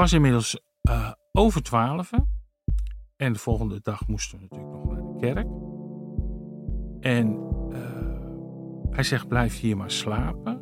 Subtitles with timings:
[0.00, 2.10] Was inmiddels eh, over twaalf.
[3.16, 5.46] En de volgende dag moesten we natuurlijk nog naar de kerk.
[7.00, 7.38] En
[7.72, 10.60] eh, hij zegt, blijf hier maar slapen.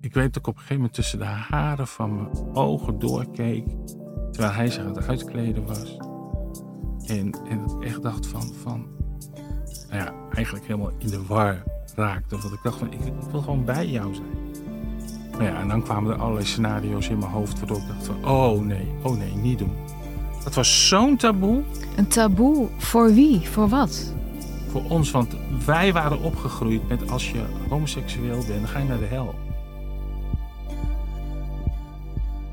[0.00, 3.66] Ik weet dat ik op een gegeven moment tussen de haren van mijn ogen doorkeek.
[4.30, 5.96] Terwijl hij zich aan het uitkleden was.
[7.06, 8.86] En, ik echt dacht van, van...
[9.88, 11.62] Nou ja, eigenlijk helemaal in de war
[11.94, 12.38] raakte.
[12.38, 14.52] Want ik dacht van, ik wil gewoon bij jou zijn.
[15.32, 18.30] Nou ja, en dan kwamen er allerlei scenario's in mijn hoofd waardoor ik dacht van,
[18.30, 19.72] oh nee, oh nee, niet doen.
[20.44, 21.62] Dat was zo'n taboe
[21.96, 23.48] Een taboe voor wie?
[23.48, 24.12] Voor wat?
[24.72, 28.98] voor ons, want wij waren opgegroeid met als je homoseksueel bent, dan ga je naar
[28.98, 29.34] de hel.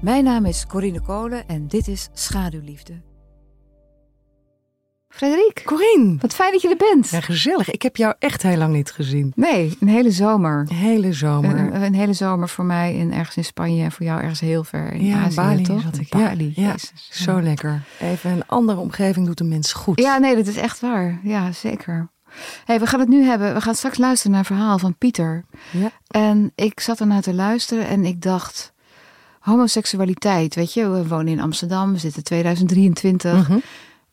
[0.02, 2.94] Mijn naam is Corine Kolen en dit is Schaduwliefde.
[5.10, 6.16] Frederik, Corine!
[6.20, 7.10] wat fijn dat je er bent.
[7.10, 7.70] Ja, gezellig.
[7.70, 9.32] Ik heb jou echt heel lang niet gezien.
[9.36, 10.66] Nee, een hele zomer.
[10.66, 11.58] De hele zomer.
[11.58, 14.64] Een, een hele zomer voor mij in, ergens in Spanje en voor jou ergens heel
[14.64, 15.82] ver in ja, Azië, Bali toch?
[15.82, 16.10] zat ik.
[16.10, 16.76] Bali, ja,
[17.10, 17.82] zo lekker.
[18.00, 20.00] Even een andere omgeving doet de mens goed.
[20.00, 21.20] Ja, nee, dat is echt waar.
[21.24, 22.10] Ja, zeker.
[22.66, 23.54] Hey, we gaan het nu hebben.
[23.54, 25.46] We gaan straks luisteren naar een verhaal van Pieter.
[25.72, 25.92] Ja.
[26.08, 28.74] En ik zat ernaar te luisteren en ik dacht...
[29.40, 33.48] Homoseksualiteit, weet je, we wonen in Amsterdam, we zitten 2023.
[33.48, 33.58] Mhm.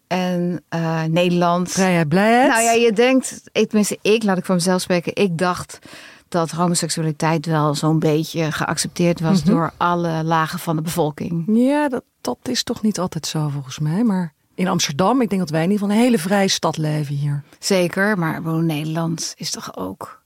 [0.06, 1.70] En eh, Nederland.
[1.70, 2.48] Vrijheid, blijheid.
[2.50, 5.78] Nou ja, je denkt, ik, tenminste ik, laat ik voor mezelf spreken, ik dacht
[6.28, 9.50] dat homoseksualiteit wel zo'n beetje geaccepteerd was Mhm.
[9.50, 11.44] door alle lagen van de bevolking.
[11.46, 14.04] Ja, dat, dat is toch niet altijd zo volgens mij.
[14.04, 17.14] Maar in Amsterdam, ik denk dat wij in ieder geval een hele vrije stad leven
[17.14, 17.42] hier.
[17.58, 20.24] Zeker, maar Nederland is toch ook.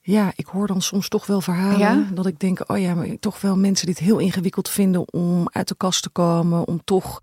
[0.00, 2.04] Ja, ik hoor dan soms toch wel verhalen Ja?
[2.12, 5.48] dat ik denk, oh ja, maar toch wel mensen die het heel ingewikkeld vinden om
[5.52, 7.22] uit de kast te komen, om toch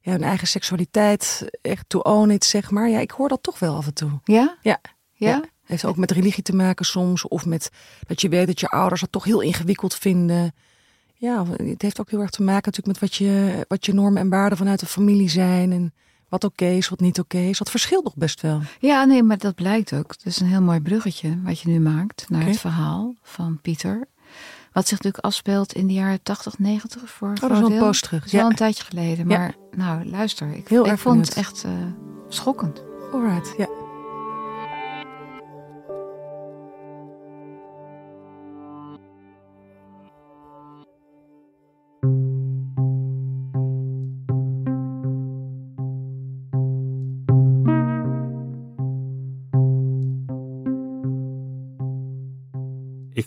[0.00, 2.88] ja, hun eigen seksualiteit echt to own it, zeg maar.
[2.88, 4.10] Ja, ik hoor dat toch wel af en toe.
[4.24, 4.56] Ja?
[4.62, 4.80] Ja.
[5.12, 5.42] Ja?
[5.64, 7.28] Heeft ook met religie te maken soms.
[7.28, 7.70] Of met
[8.06, 10.52] dat je weet dat je ouders dat toch heel ingewikkeld vinden.
[11.14, 14.22] Ja, het heeft ook heel erg te maken natuurlijk met wat je, wat je normen
[14.22, 15.72] en waarden vanuit de familie zijn.
[15.72, 15.92] En
[16.28, 17.58] wat oké is, wat niet oké is.
[17.58, 18.60] Dat verschilt nog best wel.
[18.78, 20.10] Ja, nee, maar dat blijkt ook.
[20.10, 24.08] Het is een heel mooi bruggetje wat je nu maakt naar het verhaal van Pieter.
[24.72, 27.78] Wat zich natuurlijk afspeelt in de jaren 80, 90 voor Oh, dat is wel een
[27.78, 28.18] poos terug.
[28.18, 28.48] Dat is wel Ja.
[28.50, 29.28] een tijdje geleden.
[29.28, 29.38] Ja.
[29.38, 30.52] Maar nou, luister.
[30.54, 31.70] Ik, Heel ik erg vond het echt eh,
[32.28, 32.82] schokkend.
[33.12, 33.66] Alright, ja.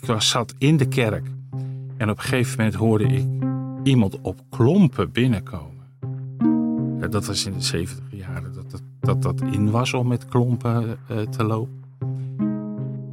[0.04, 1.26] Ik was, zat in de kerk
[1.96, 3.26] en op een gegeven moment hoorde ik
[3.82, 5.84] iemand op klompen binnenkomen.
[7.10, 10.98] Dat was in de 70 jaren dat dat, dat dat in was om met klompen
[11.08, 11.84] eh, te lopen.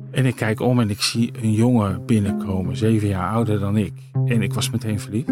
[0.09, 3.93] En ik kijk om en ik zie een jongen binnenkomen, zeven jaar ouder dan ik.
[4.25, 5.29] En ik was meteen verliefd.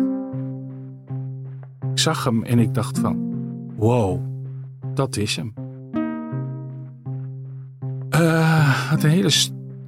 [1.91, 3.33] Ik zag hem en ik dacht van,
[3.75, 4.21] wow,
[4.93, 5.53] dat is hem.
[8.09, 9.29] Eh, had een hele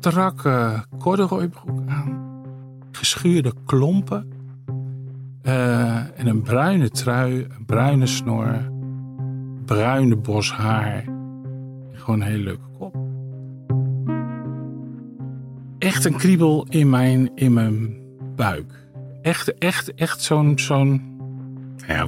[0.02, 2.30] strakke corduroybroek aan.
[2.92, 4.30] Geschuurde klompen.
[5.42, 8.56] eh, en een bruine trui, een bruine snor.
[9.66, 11.04] Bruine bos haar.
[11.92, 12.96] Gewoon een hele leuke kop.
[15.80, 17.96] Echt een kriebel in mijn, in mijn
[18.36, 18.88] buik.
[19.22, 21.02] Echt, echt, echt zo'n, zo'n...
[21.88, 22.08] nou Ja,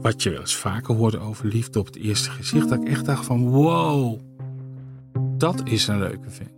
[0.00, 2.68] wat je wel eens vaker hoort over liefde op het eerste gezicht.
[2.68, 4.20] Dat ik echt dacht van wow,
[5.36, 6.50] dat is een leuke vent.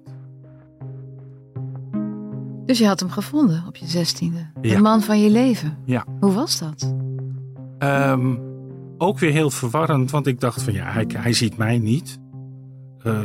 [2.67, 4.51] Dus je had hem gevonden op je zestiende.
[4.61, 4.81] De Ja.
[4.81, 5.79] man van je leven.
[5.85, 6.05] Ja.
[6.21, 6.95] Hoe was dat?
[7.79, 8.37] Ehm,
[8.99, 12.19] ook weer heel verwarrend, want ik dacht van ja, hij, hij ziet mij niet.
[13.03, 13.19] Eh,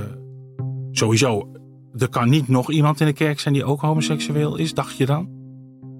[0.91, 1.51] sowieso,
[1.97, 5.05] er kan niet nog iemand in de kerk zijn die ook homoseksueel is, dacht je
[5.05, 5.29] dan?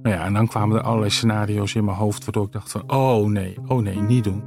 [0.02, 2.84] Nou ja, en dan kwamen er allerlei scenario's in mijn hoofd waardoor ik dacht van
[2.92, 4.44] oh nee, oh nee, niet doen.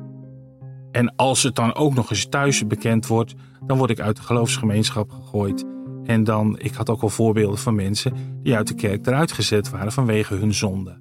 [0.97, 3.35] En als het dan ook nog eens thuis bekend wordt,
[3.67, 5.65] dan word ik uit de geloofsgemeenschap gegooid.
[6.05, 8.13] En dan, ik had ook al voorbeelden van mensen
[8.43, 11.01] die uit de kerk eruit gezet waren vanwege hun zonde.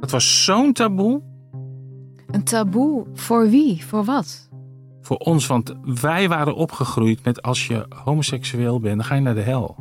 [0.00, 1.22] Dat was zo'n taboe.
[2.26, 3.84] Een taboe voor wie?
[3.84, 4.48] Voor wat?
[5.00, 9.34] Voor ons, want wij waren opgegroeid met als je homoseksueel bent, dan ga je naar
[9.34, 9.76] de hel.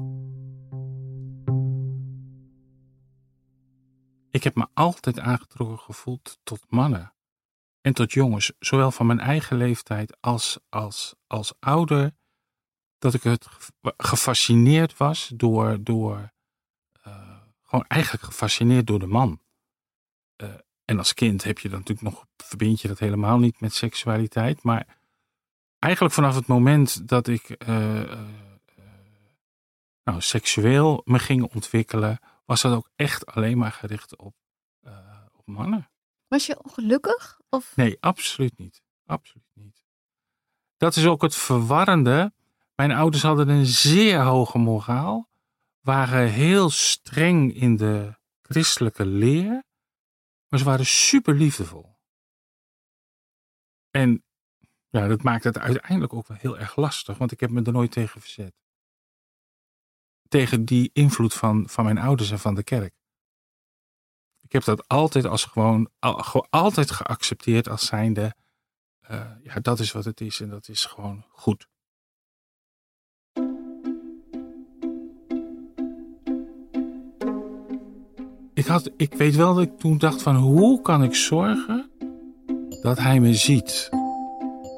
[4.31, 7.13] Ik heb me altijd aangetrokken gevoeld tot mannen
[7.83, 12.15] en tot jongens, zowel van mijn eigen leeftijd als als, als ouder,
[12.97, 13.47] dat ik het
[13.97, 16.31] gefascineerd was door, door
[17.07, 19.41] uh, gewoon eigenlijk gefascineerd door de man.
[20.37, 20.49] Uh,
[20.85, 24.63] en als kind heb je dan natuurlijk nog, verbind je dat helemaal niet met seksualiteit,
[24.63, 24.97] maar
[25.79, 28.25] eigenlijk vanaf het moment dat ik uh,
[30.03, 34.35] nou, seksueel me ging ontwikkelen, was dat ook echt alleen maar gericht op,
[35.33, 35.91] op mannen.
[36.33, 37.39] Was je ongelukkig?
[37.49, 37.75] Of?
[37.75, 38.83] Nee, absoluut niet.
[39.05, 39.85] Absoluut niet.
[40.77, 42.33] Dat is ook het verwarrende.
[42.75, 45.29] Mijn ouders hadden een zeer hoge moraal,
[45.79, 49.63] waren heel streng in de christelijke leer,
[50.47, 51.97] maar ze waren super liefdevol.
[53.91, 54.23] En
[54.89, 57.71] ja, dat maakt het uiteindelijk ook wel heel erg lastig, want ik heb me er
[57.71, 58.55] nooit tegen verzet.
[60.27, 63.02] Tegen die invloed van, van mijn ouders en van de kerk.
[64.53, 68.35] Heb dat altijd als gewoon, al, altijd geaccepteerd als zijnde,
[69.11, 71.67] uh, ja, dat is wat het is en dat is gewoon goed.
[78.53, 81.91] Ik, had, ik weet wel dat ik toen dacht van hoe kan ik zorgen
[82.81, 83.89] dat hij me ziet?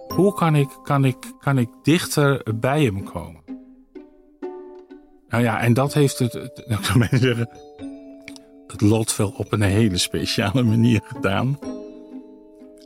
[0.07, 3.43] Hoe kan ik, kan ik, kan ik dichter bij hem komen?
[5.27, 7.49] Nou ja, en dat heeft het, het, nou, ik zou zeggen,
[8.79, 11.59] het lot wel op een hele speciale manier gedaan.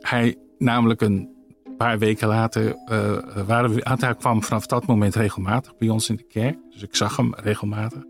[0.00, 1.28] Hij, namelijk een
[1.76, 3.16] paar weken later, uh,
[3.46, 6.58] waren we, hij kwam vanaf dat moment regelmatig bij ons in de kerk.
[6.70, 8.02] Dus ik zag hem regelmatig.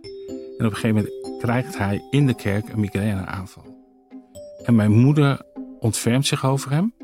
[0.58, 3.64] En op een gegeven moment krijgt hij in de kerk een migraineaanval.
[4.64, 5.40] En mijn moeder
[5.78, 6.94] ontfermt zich over hem,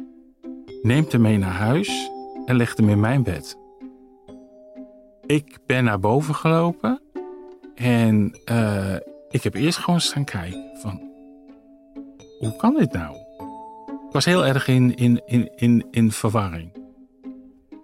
[0.83, 2.11] neemt hem mee naar huis
[2.47, 3.59] en legt hem in mijn bed.
[5.27, 7.01] Ik ben naar boven gelopen
[7.75, 8.95] en uh,
[9.31, 11.01] ik heb eerst gewoon staan kijken van,
[12.39, 13.17] hoe kan dit nou?
[14.07, 16.73] Ik was heel erg in, in, in, in, in verwarring.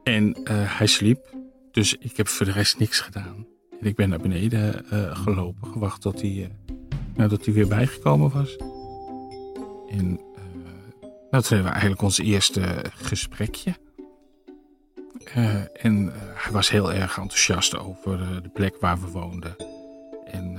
[0.02, 1.34] En uh, hij sliep,
[1.70, 3.46] dus ik heb voor de rest niks gedaan.
[3.80, 6.50] Ik ben naar beneden uh, gelopen, gewacht tot hij,
[7.16, 8.56] uh, dat hij weer bijgekomen was.
[9.90, 10.20] En
[11.30, 13.74] hebben we eigenlijk ons eerste gesprekje.
[15.72, 19.56] en hij was heel erg enthousiast over de plek waar we woonden.
[20.24, 20.58] En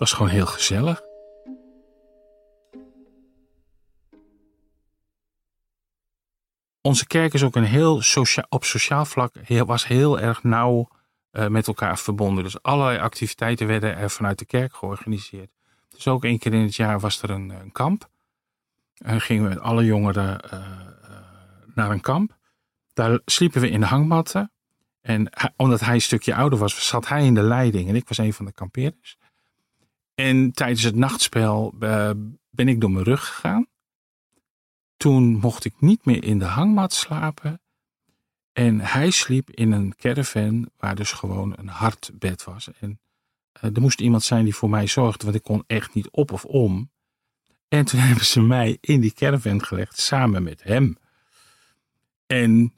[0.00, 1.02] was gewoon heel gezellig.
[6.80, 8.02] Onze kerk is ook een heel
[8.48, 10.88] op sociaal vlak heel, was heel erg nauw
[11.32, 12.44] uh, met elkaar verbonden.
[12.44, 15.50] Dus allerlei activiteiten werden er vanuit de kerk georganiseerd.
[15.88, 18.08] Dus ook één keer in het jaar was er een, een kamp.
[18.94, 20.60] En gingen we met alle jongeren uh,
[21.74, 22.36] naar een kamp.
[22.92, 24.52] Daar sliepen we in de hangmatten.
[25.00, 28.18] En omdat hij een stukje ouder was, zat hij in de leiding en ik was
[28.18, 29.18] een van de kampeerders.
[30.20, 32.10] En tijdens het nachtspel uh,
[32.50, 33.66] ben ik door mijn rug gegaan.
[34.96, 37.60] Toen mocht ik niet meer in de hangmat slapen.
[38.52, 42.68] En hij sliep in een caravan waar dus gewoon een hardbed was.
[42.80, 43.00] En
[43.64, 46.32] uh, er moest iemand zijn die voor mij zorgde, want ik kon echt niet op
[46.32, 46.90] of om.
[47.68, 50.96] En toen hebben ze mij in die caravan gelegd samen met hem.
[52.26, 52.74] En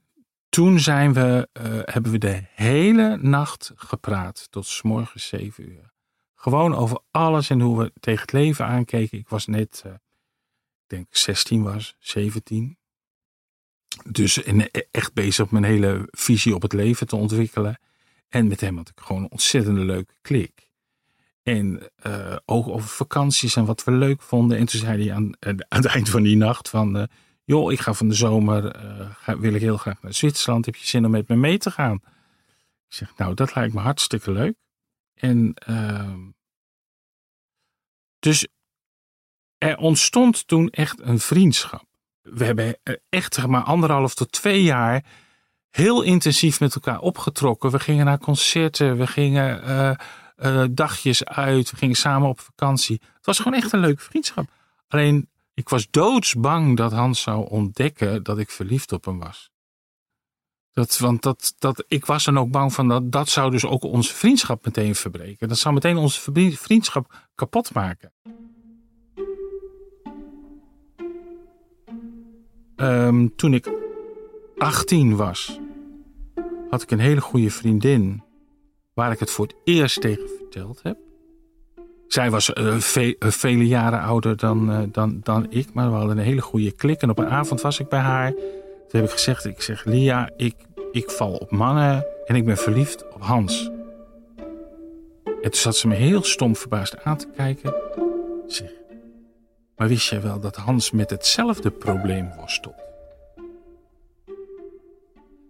[0.49, 5.92] toen zijn we, uh, hebben we de hele nacht gepraat tot s morgens zeven uur.
[6.43, 9.19] Gewoon over alles en hoe we tegen het leven aankeken.
[9.19, 9.99] Ik was net, uh, ik
[10.87, 12.79] denk 16 was, 17.
[14.05, 17.79] Dus in, e-, echt bezig mijn hele visie op het leven te ontwikkelen.
[18.29, 20.71] En met hem had ik gewoon een ontzettende leuke klik.
[21.43, 24.59] En uh, ook over vakanties en wat we leuk vonden.
[24.59, 25.33] En toen zei hij aan,
[25.69, 27.09] aan het eind van die nacht van...
[27.45, 28.77] Joh, ik ga van de zomer,
[29.39, 30.67] wil ik heel graag naar Zwitserland.
[30.67, 32.01] Heb je zin om met me mee te gaan?
[32.89, 34.55] Ik zeg, nou, dat lijkt me hartstikke leuk.
[35.23, 36.15] En uh,
[38.19, 38.47] dus
[39.59, 41.85] er ontstond toen echt een vriendschap.
[42.23, 45.05] We hebben echt zeg maar anderhalf tot twee jaar
[45.71, 47.71] heel intensief met elkaar opgetrokken.
[47.71, 49.95] We gingen naar concerten, we gingen uh,
[50.37, 53.01] uh, dagjes uit, we gingen samen op vakantie.
[53.15, 54.51] Het was gewoon echt een leuke vriendschap.
[54.89, 59.52] Alleen ik was doodsbang dat Hans zou ontdekken dat ik verliefd op hem was.
[60.73, 63.83] Dat, want dat, dat, ik was dan ook bang van dat dat zou dus ook
[63.83, 65.49] onze vriendschap meteen verbreken.
[65.49, 66.21] Dat zou meteen onze
[66.57, 68.13] vriendschap kapot maken.
[72.77, 73.71] Um, toen ik
[74.59, 75.61] 18 was,
[76.71, 78.23] had ik een hele goede vriendin
[78.95, 80.97] waar ik het voor het eerst tegen verteld heb.
[82.07, 86.19] Zij was ve uh, vele jaren ouder dan, uh, dan, dan ik, maar we hadden
[86.19, 87.01] een hele goede klik.
[87.03, 88.33] En op een avond was ik bij haar
[88.93, 90.55] Toen heb ik gezegd, ik zeg, Lia, ik,
[90.91, 93.71] ik val op mannen en ik ben verliefd op Hans.
[95.25, 97.75] En toen zat ze me heel stom verbaasd aan te kijken.
[98.47, 98.71] Zeg,
[99.77, 102.83] maar wist jij wel dat Hans met hetzelfde probleem worstelt?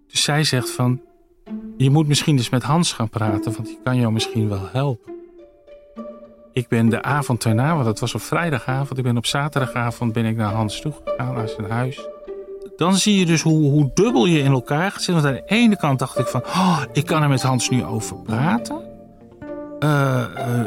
[0.07, 1.01] Dus zij zegt van,
[1.77, 5.15] je moet misschien eens met Hans gaan praten, want die kan jou misschien wel helpen.
[6.53, 10.25] Ik ben de avond daarna, want dat was op vrijdagavond, ik ben op zaterdagavond ben
[10.25, 12.12] ik naar Hans toe gegaan, naar zijn huis.
[12.83, 15.23] Dan zie je dus hoe, hoe dubbel je in elkaar gaat zitten.
[15.23, 17.85] Want aan de ene kant dacht ik van, oh, ik kan er met Hans nu
[17.85, 18.81] over praten.
[19.81, 20.65] Uh, uh,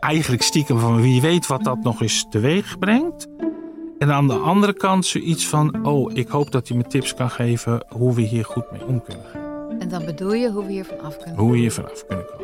[0.00, 3.28] eigenlijk stiekem van wie weet wat dat nog eens teweeg brengt.
[3.98, 7.30] En aan de andere kant zoiets van, oh, ik hoop dat hij me tips kan
[7.30, 9.78] geven hoe we hier goed mee om kunnen gaan.
[9.78, 12.43] En dan bedoel je hoe we hier vanaf kunnen Hoe we hier vanaf kunnen komen.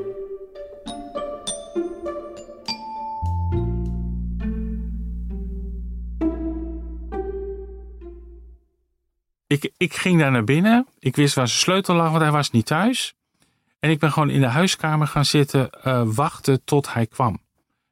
[9.50, 10.86] Ik, ik ging daar naar binnen.
[10.98, 13.14] Ik wist waar zijn sleutel lag, want hij was niet thuis.
[13.78, 17.42] En ik ben gewoon in de huiskamer gaan zitten, uh, wachten tot hij kwam.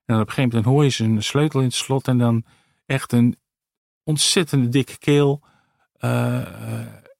[0.05, 2.45] En op een gegeven moment hoor je zijn sleutel in het slot en dan
[2.87, 3.37] echt een
[4.05, 5.43] ontzettende dikke keel.
[6.00, 6.37] Uh,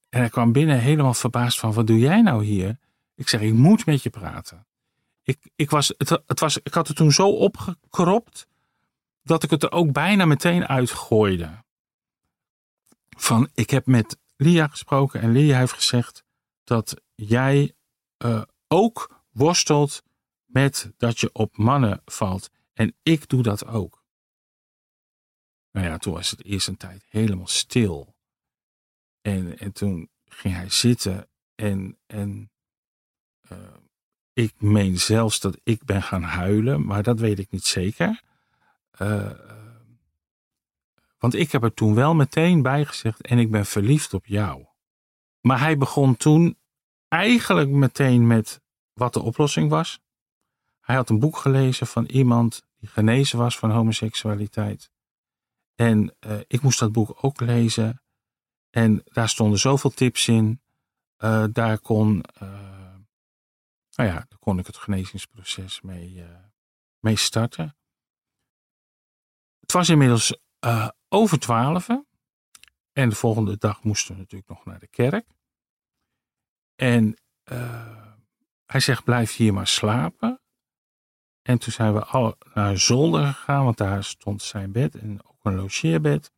[0.09, 2.79] en hij kwam binnen helemaal verbaasd van, wat doe jij nou hier?
[3.15, 4.67] Ik zeg, ik moet met je praten.
[5.23, 8.47] Ik, ik, was, het, het was, ik had het toen zo opgekropt,
[9.23, 11.51] dat ik het er ook bijna meteen uitgooide.
[13.17, 16.25] Van, ik heb met Lia gesproken en Lia heeft gezegd
[16.65, 17.75] dat jij
[18.25, 20.03] uh, ook worstelt
[20.45, 22.51] met dat je op mannen valt.
[22.73, 24.05] En ik doe dat ook.
[25.71, 28.17] Nou ja, toen was het eerst een tijd helemaal stil.
[29.21, 32.51] En, en toen ging hij zitten en, en
[33.53, 33.59] uh,
[34.33, 38.23] ik meen zelfs dat ik ben gaan huilen, maar dat weet ik niet zeker.
[39.03, 39.31] Uh,
[41.19, 44.67] want ik heb er toen wel meteen bij gezegd en ik ben verliefd op jou.
[45.41, 46.59] Maar hij begon toen
[47.09, 48.61] eigenlijk meteen met
[48.93, 50.01] wat de oplossing was.
[50.81, 54.91] Hij had een boek gelezen van iemand die genezen was van homoseksualiteit.
[55.75, 58.03] En uh, ik moest dat boek ook lezen.
[58.71, 60.61] En daar stonden zoveel tips in.
[61.19, 62.49] Uh, daar kon, uh,
[63.95, 66.25] nou ja, daar kon ik het genezingsproces mee,
[66.99, 67.77] mee starten.
[69.61, 70.39] Het was inmiddels
[71.09, 71.89] over twaalf.
[72.93, 75.27] En de volgende dag moesten we natuurlijk nog naar de kerk.
[76.75, 77.17] En
[78.67, 80.41] hij zegt, blijf hier maar slapen.
[81.43, 85.45] En toen zijn we al naar zolder gegaan, want daar stond zijn bed en ook
[85.45, 86.33] een logeerbed.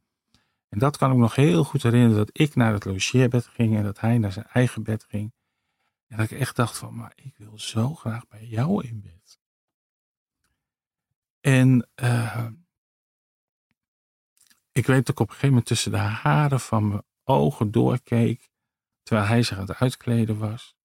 [0.69, 3.83] En dat kan ik nog heel goed herinneren, dat ik naar het logeerbed ging en
[3.83, 5.33] dat hij naar zijn eigen bed ging.
[6.07, 9.39] En dat ik echt dacht van, maar ik wil zo graag bij jou in bed.
[11.41, 12.47] En uh,
[14.81, 18.51] ik weet dat ik op een gegeven moment tussen de haren van mijn ogen doorkeek,
[19.03, 20.77] terwijl hij zich aan het uitkleden was.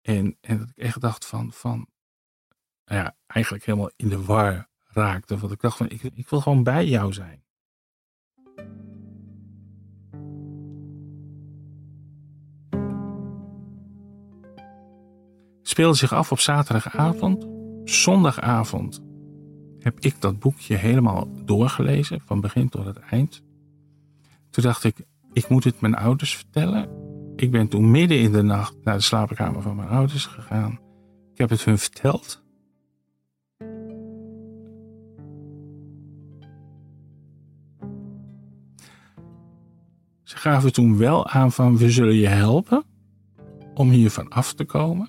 [0.00, 1.88] En, en dat ik echt dacht van, van
[2.84, 5.38] ja, eigenlijk helemaal in de war raakte.
[5.38, 7.44] Want ik dacht van, ik, ik wil gewoon bij jou zijn.
[15.62, 17.46] speelde zich af op zaterdagavond.
[17.84, 19.05] Zondagavond
[19.86, 23.42] heb ik dat boekje helemaal doorgelezen, van begin tot het eind.
[24.50, 26.88] Toen dacht ik, ik moet het mijn ouders vertellen.
[27.36, 30.80] Ik ben toen midden in de nacht naar de slaapkamer van mijn ouders gegaan.
[31.32, 32.42] Ik heb het hun verteld.
[40.22, 42.84] Ze gaven toen wel aan van we zullen je helpen
[43.74, 45.08] om hiervan af te komen.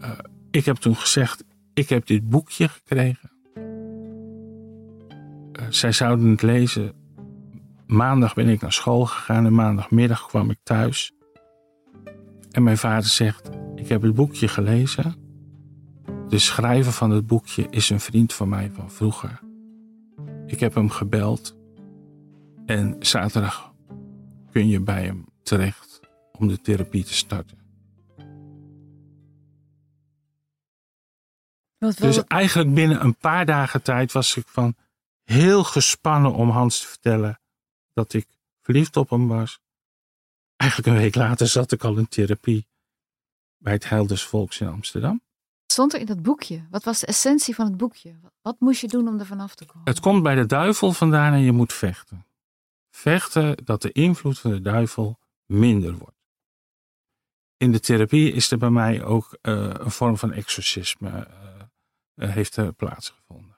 [0.00, 0.10] Uh,
[0.50, 3.30] ik heb toen gezegd, ik heb dit boekje gekregen.
[5.60, 6.92] Uh, zij zouden het lezen.
[7.86, 11.12] Maandag ben ik naar school gegaan en maandagmiddag kwam ik thuis.
[12.50, 15.14] En mijn vader zegt, ik heb het boekje gelezen.
[16.28, 19.40] De schrijver van het boekje is een vriend van mij van vroeger.
[20.46, 21.56] Ik heb hem gebeld
[22.66, 23.72] en zaterdag
[24.50, 26.00] kun je bij hem terecht
[26.38, 27.59] om de therapie te starten.
[31.80, 34.74] Wat, Dus eigenlijk binnen een paar dagen tijd was ik van
[35.24, 37.40] heel gespannen om Hans te vertellen
[37.92, 38.26] dat ik
[38.62, 39.60] verliefd op hem was.
[40.56, 42.66] Eigenlijk een week later zat ik al in therapie
[43.58, 45.22] bij het Heilders Volks in Amsterdam.
[45.60, 46.66] Wat stond er in dat boekje?
[46.70, 48.14] Wat was de essentie van het boekje?
[48.42, 49.88] Wat moest je doen om er vanaf te komen?
[49.88, 52.26] Het komt bij de duivel vandaan en je moet vechten.
[52.90, 56.18] Vechten dat de invloed van de duivel minder wordt.
[57.56, 61.49] In de therapie is er bij mij ook uh, een vorm van exorcisme uh,
[62.28, 63.56] heeft er plaatsgevonden.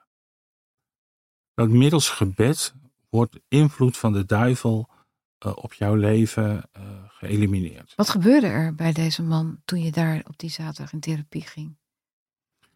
[1.53, 2.73] Dat middels gebed
[3.09, 4.89] wordt de invloed van de duivel
[5.37, 7.93] eh, op jouw leven eh, geëlimineerd.
[7.95, 11.77] Wat gebeurde er bij deze man toen je daar op die zaterdag in therapie ging?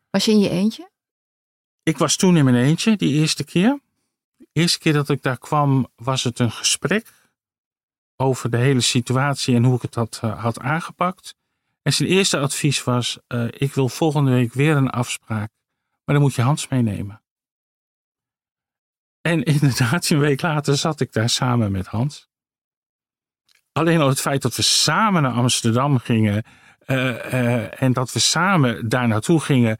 [0.09, 0.89] Was je in je eentje?
[1.83, 3.79] Ik was toen in mijn eentje, die eerste keer.
[4.37, 7.13] De eerste keer dat ik daar kwam, was het een gesprek
[8.15, 11.35] over de hele situatie en hoe ik het had, eh, had aangepakt.
[11.81, 15.51] En zijn eerste advies was: eh, Ik wil volgende week weer een afspraak,
[16.07, 17.21] maar dan moet je Hans meenemen.
[19.21, 22.29] En inderdaad, een week later zat ik daar samen met Hans.
[23.71, 26.43] Alleen al het feit dat we samen naar Amsterdam gingen
[26.79, 29.77] eh, eh, en dat we samen daar naartoe gingen,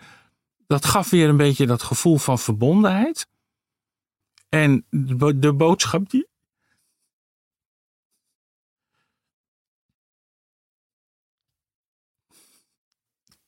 [0.65, 3.27] dat gaf weer een beetje dat gevoel van verbondenheid.
[4.49, 6.27] En de, de boodschap die.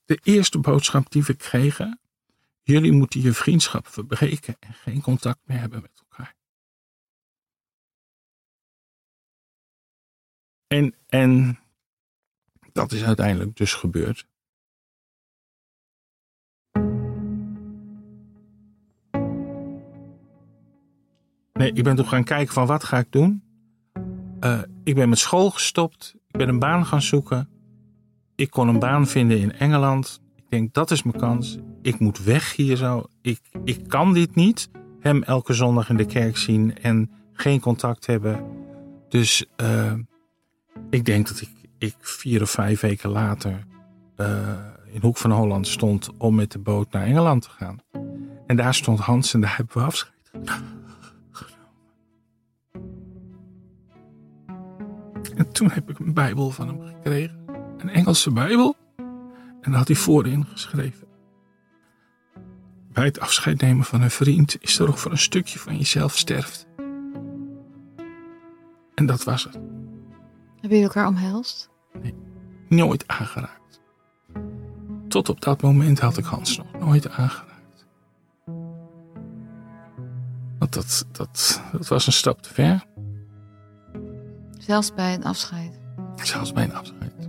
[0.05, 1.99] De eerste boodschap die we kregen.
[2.69, 6.35] Jullie moeten je vriendschap verbreken en geen contact meer hebben met elkaar.
[10.67, 11.59] En, en
[12.71, 14.27] dat is uiteindelijk dus gebeurd.
[21.53, 23.43] Nee, ik ben toen gaan kijken van wat ga ik doen.
[24.39, 26.15] Eh, ik ben met school gestopt.
[26.27, 27.49] Ik ben een baan gaan zoeken.
[28.35, 30.21] Ik kon een baan vinden in Engeland.
[30.35, 31.59] Ik denk dat is mijn kans.
[31.81, 33.05] Ik moet weg hier zo.
[33.21, 34.69] Ik, ik kan dit niet.
[34.99, 38.45] Hem elke zondag in de kerk zien en geen contact hebben.
[39.09, 39.93] Dus eh,
[40.89, 43.65] ik denk dat ik, ik vier of vijf weken later
[44.15, 44.57] eh,
[44.91, 47.79] in Hoek van Holland stond om met de boot naar Engeland te gaan.
[48.47, 50.13] En daar stond Hans en daar hebben we afscheid.
[55.35, 57.45] En toen heb ik een Bijbel van hem gekregen.
[57.77, 58.75] Een Engelse Bijbel.
[59.61, 61.08] En daar had hij voorin geschreven.
[62.91, 66.17] Bij het afscheid nemen van een vriend is er ook voor een stukje van jezelf
[66.17, 66.67] sterft.
[68.95, 69.53] En dat was het.
[69.53, 71.69] Hebben jullie elkaar omhelst?
[72.67, 73.81] Nooit aangeraakt.
[75.07, 77.85] Tot op dat moment had ik Hans nog nooit aangeraakt.
[80.59, 82.85] Want dat, dat, dat was een stap te ver.
[84.57, 85.79] Zelfs bij een afscheid.
[86.15, 87.28] Zelfs bij een afscheid.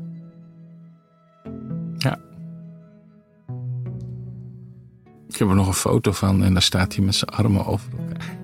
[5.40, 8.38] Heb er nog een foto van en daar staat hij met zijn armen over elkaar.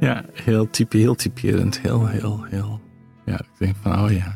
[0.00, 1.80] Ja, heel, type, heel typerend.
[1.80, 2.80] Heel, heel, heel.
[3.24, 4.34] Ja, ik denk van, oh ja.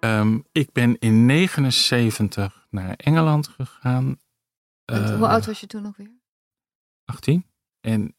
[0.00, 4.20] Ehm, ik ben in 79 naar Engeland gegaan.
[4.84, 6.20] Eh, Hoe oud was je toen nog weer?
[7.04, 7.46] 18.
[7.80, 8.14] En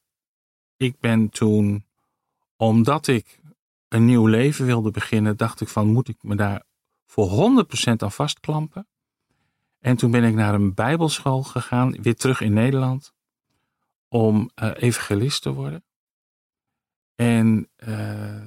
[0.77, 1.85] ik ben toen,
[2.55, 3.39] omdat ik
[3.91, 6.63] een nieuw leven wilde beginnen, dacht ik van moet ik me daar
[7.05, 7.29] voor
[7.89, 8.87] 100% aan vastklampen.
[9.79, 13.13] En toen ben ik naar een bijbelschool gegaan, weer terug in Nederland,
[14.07, 15.83] om eh, evangelist te worden.
[17.15, 18.41] En eh,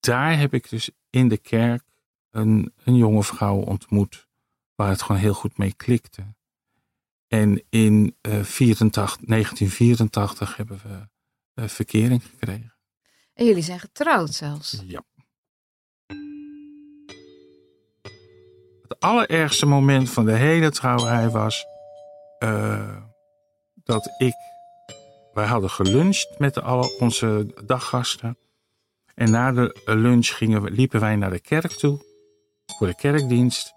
[0.00, 1.84] daar heb ik dus in de kerk
[2.30, 4.28] een, een jonge vrouw ontmoet,
[4.74, 6.34] waar het gewoon heel goed mee klikte.
[7.28, 11.08] En in eh 84, 1984 hebben we
[11.54, 12.71] eh, verkering gekregen.
[13.42, 14.82] En jullie zijn getrouwd zelfs.
[14.86, 15.02] Ja.
[18.82, 21.64] Het allerergste moment van de hele trouwerij was
[22.38, 22.96] eh,
[23.74, 24.34] dat ik.
[25.32, 28.38] Wij hadden geluncht met alle onze daggasten.
[29.14, 32.04] En na de lunch gingen we, liepen wij naar de kerk toe
[32.78, 33.72] voor de kerkdienst.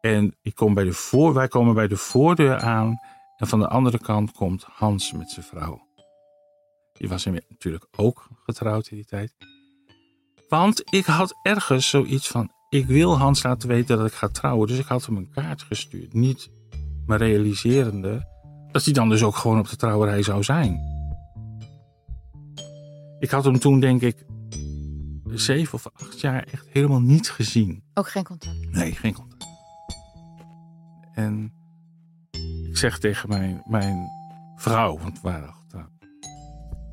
[0.00, 3.00] En ik kom bij de voor, wij komen bij de voordeur aan.
[3.36, 5.90] En van de andere kant komt Hans met zijn vrouw.
[6.92, 9.34] Die was hem natuurlijk ook getrouwd in die tijd.
[10.48, 14.68] Want ik had ergens zoiets van: ik wil Hans laten weten dat ik ga trouwen.
[14.68, 16.12] Dus ik had hem een kaart gestuurd.
[16.12, 16.50] Niet
[17.06, 18.26] me realiserende
[18.70, 20.80] dat hij dan dus ook gewoon op de trouwerij zou zijn.
[23.18, 24.24] Ik had hem toen, denk ik,
[25.26, 27.82] zeven of acht jaar echt helemaal niet gezien.
[27.94, 28.70] Ook geen contact.
[28.70, 29.46] Nee, geen contact.
[31.14, 31.52] En
[32.68, 34.08] ik zeg tegen mijn, mijn
[34.56, 35.54] vrouw, want we waren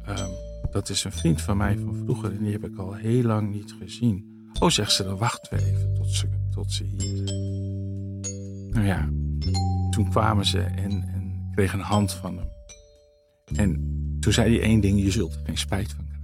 [0.09, 0.29] ehm,
[0.71, 3.51] dat is een vriend van mij van vroeger en die heb ik al heel lang
[3.51, 4.49] niet gezien.
[4.59, 7.39] Oh, zegt ze, dan wachten we even tot ze, tot ze hier zijn.
[8.69, 9.09] Nou ja,
[9.89, 12.49] toen kwamen ze en, en kregen een hand van hem.
[13.55, 16.19] En toen zei hij één ding, je zult er geen spijt van krijgen.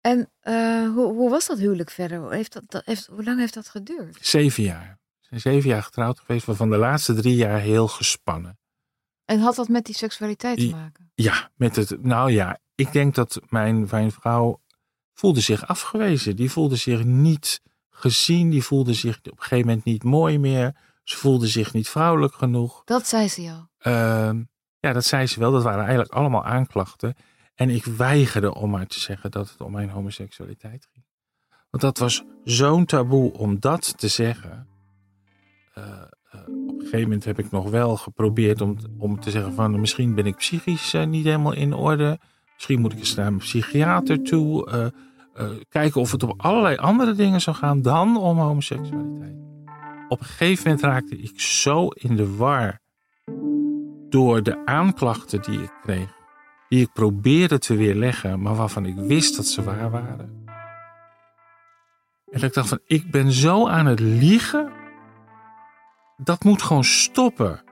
[0.00, 0.63] En eh,
[0.94, 2.18] hoe, hoe was dat huwelijk verder?
[2.18, 4.18] Hoe Heeft dat, dat, heeft, hoe lang heeft dat geduurd?
[4.20, 4.98] Zeven jaar.
[5.20, 8.58] Zijn zeven jaar getrouwd geweest, waarvan de laatste drie jaar heel gespannen.
[9.24, 11.10] En had dat met die seksualiteit te maken?
[11.14, 12.02] Ja, met het.
[12.02, 14.60] Nou ja, ik denk dat mijn, mijn vrouw
[15.12, 16.36] voelde zich afgewezen.
[16.36, 18.50] Die voelde zich niet gezien.
[18.50, 20.76] Die voelde zich op een gegeven moment niet mooi meer.
[21.02, 22.82] Ze voelde zich niet vrouwelijk genoeg.
[22.84, 23.62] Dat zei ze jou.
[23.78, 24.42] Ehm,
[24.78, 25.52] ja, dat zei ze wel.
[25.52, 27.16] Dat waren eigenlijk allemaal aanklachten.
[27.54, 31.04] En ik weigerde om maar te zeggen dat het om mijn homoseksualiteit ging.
[31.70, 34.68] Want dat was zo'n taboe om dat te zeggen.
[35.78, 35.84] Uh,
[36.44, 40.14] op een gegeven moment heb ik nog wel geprobeerd om, om te zeggen van misschien
[40.14, 42.18] ben ik psychisch uh, niet helemaal in orde.
[42.54, 44.92] Misschien moet ik eens naar een psychiater toe.
[45.68, 49.36] Kijken of het om allerlei andere dingen zou gaan dan om homoseksualiteit.
[50.08, 52.80] Op een gegeven moment raakte ik zo in de war
[54.08, 56.23] door de aanklachten die ik kreeg.
[56.74, 60.44] Die ik probeerde te weerleggen, maar waarvan ik wist dat ze waar waren.
[62.30, 64.72] En ik dacht van, ik ben zo aan het liegen.
[66.16, 67.62] Dat moet gewoon stoppen.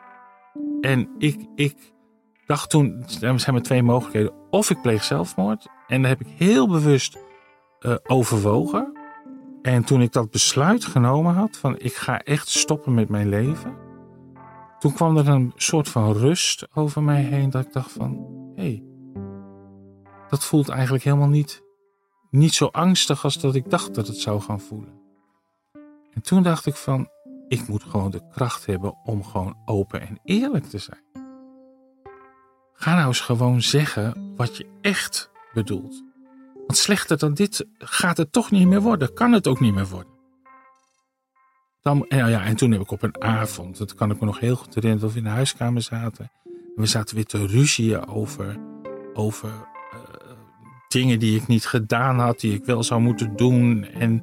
[0.81, 1.93] En ik, ik
[2.47, 4.33] dacht toen, er zijn maar twee mogelijkheden.
[4.51, 5.69] Of ik pleeg zelfmoord.
[5.87, 7.19] En dat heb ik heel bewust
[7.81, 8.99] uh, overwogen.
[9.63, 13.77] En toen ik dat besluit genomen had, van ik ga echt stoppen met mijn leven.
[14.79, 17.51] Toen kwam er een soort van rust over mij heen.
[17.51, 18.91] Dat ik dacht van, hé, hey,
[20.33, 21.63] dat voelt eigenlijk helemaal niet,
[22.31, 25.01] niet zo angstig als dat ik dacht dat het zou gaan voelen.
[26.13, 27.09] En toen dacht ik van,
[27.49, 31.01] ik moet gewoon de kracht hebben om gewoon open en eerlijk te zijn.
[32.73, 36.05] Ga nou eens gewoon zeggen wat je echt bedoelt.
[36.55, 39.15] Want slechter dan dit gaat het toch niet meer worden.
[39.15, 40.13] Kan het ook niet meer worden.
[41.83, 44.41] Dan, en, ja, en toen heb ik op een avond, dat kan ik me nog
[44.41, 46.31] heel goed herinneren, dat we in de huiskamer zaten.
[46.45, 48.59] En we zaten weer te ruzieën over,
[49.15, 49.71] over
[50.93, 53.85] dingen die ik niet gedaan had, die ik wel zou moeten doen.
[53.85, 54.23] En,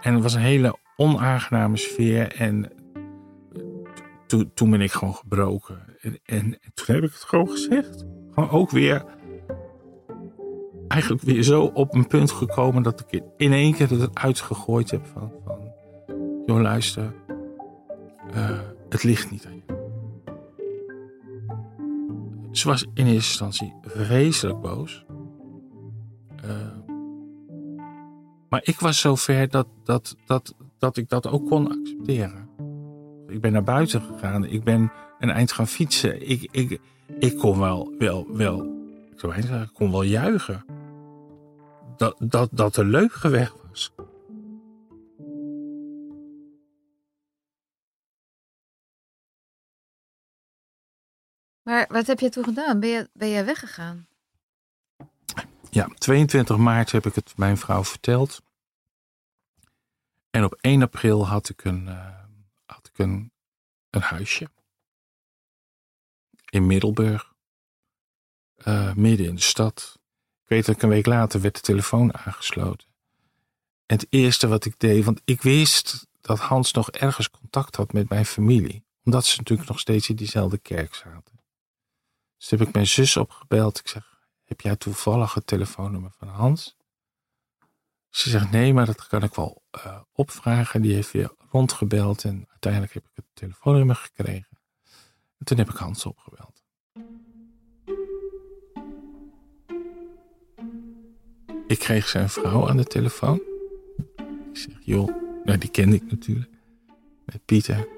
[0.00, 2.34] en het was een hele onaangename sfeer.
[2.36, 2.70] En
[4.26, 5.78] to, toen ben ik gewoon gebroken.
[6.00, 8.04] En, en, toen heb ik het gewoon gezegd.
[8.32, 9.04] Gewoon ook weer,
[10.88, 15.06] eigenlijk weer zo op een punt gekomen dat ik in één keer het uitgegooid heb
[15.06, 15.72] van, van
[16.46, 17.14] joh luister,
[18.34, 19.80] uh, het ligt niet aan je.
[22.50, 25.04] Ze was in eerste instantie vreselijk boos.
[26.44, 26.50] Uh,
[28.48, 32.48] maar ik was zover dat, dat, dat, dat ik dat ook kon accepteren.
[33.26, 34.44] Ik ben naar buiten gegaan.
[34.44, 36.28] Ik ben een eind gaan fietsen.
[36.28, 36.80] Ik, ik,
[37.18, 38.64] ik kon wel, wel, wel,
[39.12, 40.64] ik zou zeggen, kon wel juichen.
[41.96, 43.92] Dat, dat, dat de leugen weg was.
[51.62, 52.80] Maar wat heb je toen gedaan?
[52.80, 54.06] Ben je, ben je weggegaan?
[55.74, 58.42] Ja, 22 maart heb ik het mijn vrouw verteld.
[60.30, 62.18] En op 1 april had ik een, uh,
[62.66, 63.32] had ik een,
[63.90, 64.50] een huisje.
[66.48, 67.32] In Middelburg.
[68.64, 69.98] Uh, midden in de stad.
[70.42, 72.88] Ik weet dat ik een week later werd de telefoon aangesloten.
[73.86, 77.92] En het eerste wat ik deed, want ik wist dat Hans nog ergens contact had
[77.92, 78.84] met mijn familie.
[79.04, 81.40] Omdat ze natuurlijk nog steeds in diezelfde kerk zaten.
[82.38, 83.78] Dus heb ik mijn zus opgebeld.
[83.78, 84.11] Ik zeg,
[84.44, 86.76] heb jij toevallig het telefoonnummer van Hans?
[88.10, 90.82] Ze zegt, nee, maar dat kan ik wel uh, opvragen.
[90.82, 94.58] Die heeft weer rondgebeld en uiteindelijk heb ik het telefoonnummer gekregen.
[95.38, 96.62] En toen heb ik Hans opgebeld.
[101.66, 103.42] Ik kreeg zijn vrouw aan de telefoon.
[104.52, 105.08] Ik zeg, joh,
[105.44, 106.50] nou die kende ik natuurlijk.
[107.24, 107.88] Met Pieter.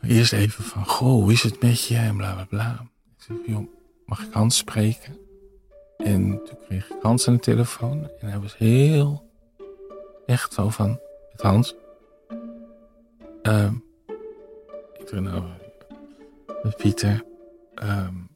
[0.00, 1.96] Eerst even van, goh, hoe is het met je?
[1.96, 2.90] En bla bla bla.
[3.16, 3.68] Ik zeg, joh,
[4.04, 5.18] mag ik Hans spreken?
[5.96, 8.10] En toen kreeg ik Hans aan de telefoon.
[8.20, 9.30] En hij was heel,
[10.26, 11.00] echt zo van,
[11.32, 11.74] met Hans.
[13.42, 13.84] Um,
[14.98, 15.42] ik zeg nou,
[16.62, 17.24] met Pieter.
[17.82, 18.28] Um,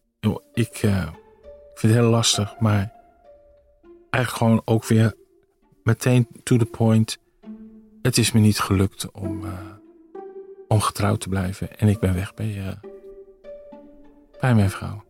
[0.52, 1.14] ik vind
[1.74, 2.92] het heel lastig, maar
[4.10, 5.14] eigenlijk gewoon ook weer
[5.82, 7.18] meteen to the point.
[8.02, 9.44] Het is me niet gelukt om...
[9.44, 9.52] Uh,
[10.68, 11.78] om getrouwd te blijven.
[11.78, 12.68] En ik ben weg bij, uh,
[14.40, 15.02] bij mijn vrouw.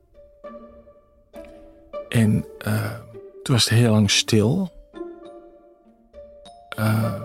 [2.09, 2.95] En uh,
[3.43, 4.71] toen was het heel lang stil.
[6.79, 7.23] Uh,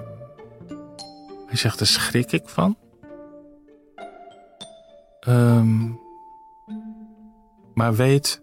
[1.48, 2.78] hij zegt, daar schrik ik van.
[5.28, 6.00] Um,
[7.74, 8.42] maar weet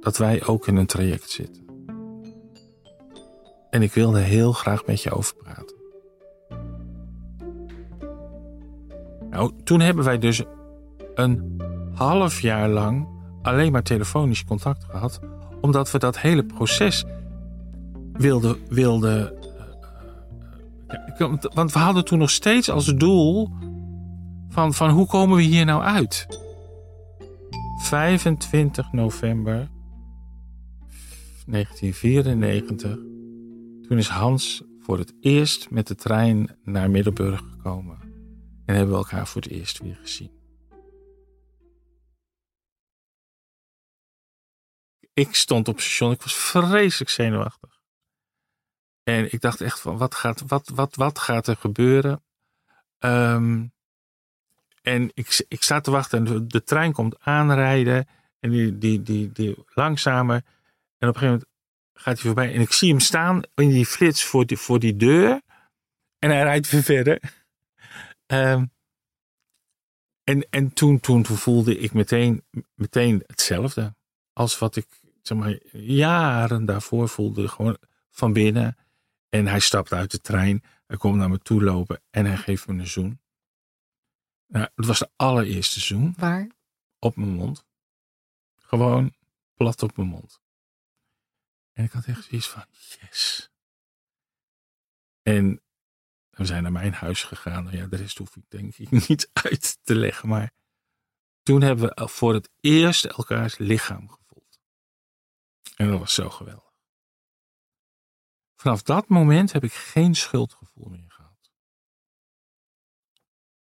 [0.00, 1.66] dat wij ook in een traject zitten.
[3.70, 5.76] En ik wilde heel graag met je over praten.
[9.30, 10.42] Nou, toen hebben wij dus
[11.14, 11.62] een
[11.94, 13.08] half jaar lang
[13.42, 15.20] alleen maar telefonisch contact gehad,
[15.60, 17.04] omdat we dat hele proces
[18.12, 18.56] wilden.
[18.68, 19.32] wilden
[21.18, 23.50] uh, want we hadden toen nog steeds als doel
[24.48, 26.26] van, van hoe komen we hier nou uit?
[27.82, 29.68] 25 november
[31.46, 32.96] 1994.
[33.88, 37.98] Toen is Hans voor het eerst met de trein naar Middelburg gekomen.
[38.64, 40.37] En hebben we elkaar voor het eerst weer gezien.
[45.18, 47.80] Ik stond op station, ik was vreselijk zenuwachtig.
[49.02, 52.24] En ik dacht echt van, wat gaat, wat, wat, wat gaat er gebeuren?
[52.98, 53.66] Ehm,
[54.82, 58.08] en ik, ik sta te wachten en de, de trein komt aanrijden.
[58.38, 60.36] En die, die, die, die langzamer.
[60.98, 61.46] En op een gegeven moment
[61.92, 62.54] gaat hij voorbij.
[62.54, 65.40] En ik zie hem staan in die flits voor die, voor die deur.
[66.18, 67.20] En hij rijdt weer verder.
[68.26, 68.64] Ehm,
[70.24, 73.96] en en toen, toen, toen voelde ik meteen, meteen hetzelfde.
[74.32, 74.86] Als wat ik
[75.28, 77.48] zeg maar, jaren daarvoor voelde.
[77.48, 77.78] Gewoon
[78.10, 78.76] van binnen.
[79.28, 80.64] En hij stapt uit de trein.
[80.86, 82.02] Hij komt naar me toe lopen.
[82.10, 83.20] En hij geeft me een zoen.
[84.46, 86.14] Nou, het was de allereerste zoen.
[86.18, 86.50] Waar?
[86.98, 87.64] Op mijn mond.
[88.56, 89.14] Gewoon
[89.54, 90.40] plat op mijn mond.
[91.72, 93.50] En ik had echt zoiets van, yes.
[95.22, 95.60] En
[96.30, 97.64] we zijn naar mijn huis gegaan.
[97.64, 100.28] Nou ja, de rest hoef ik denk ik niet uit te leggen.
[100.28, 100.52] Maar
[101.42, 104.17] toen hebben we voor het eerst elkaars lichaam.
[105.78, 106.72] En dat was zo geweldig.
[108.56, 111.50] Vanaf dat moment heb ik geen schuldgevoel meer gehad.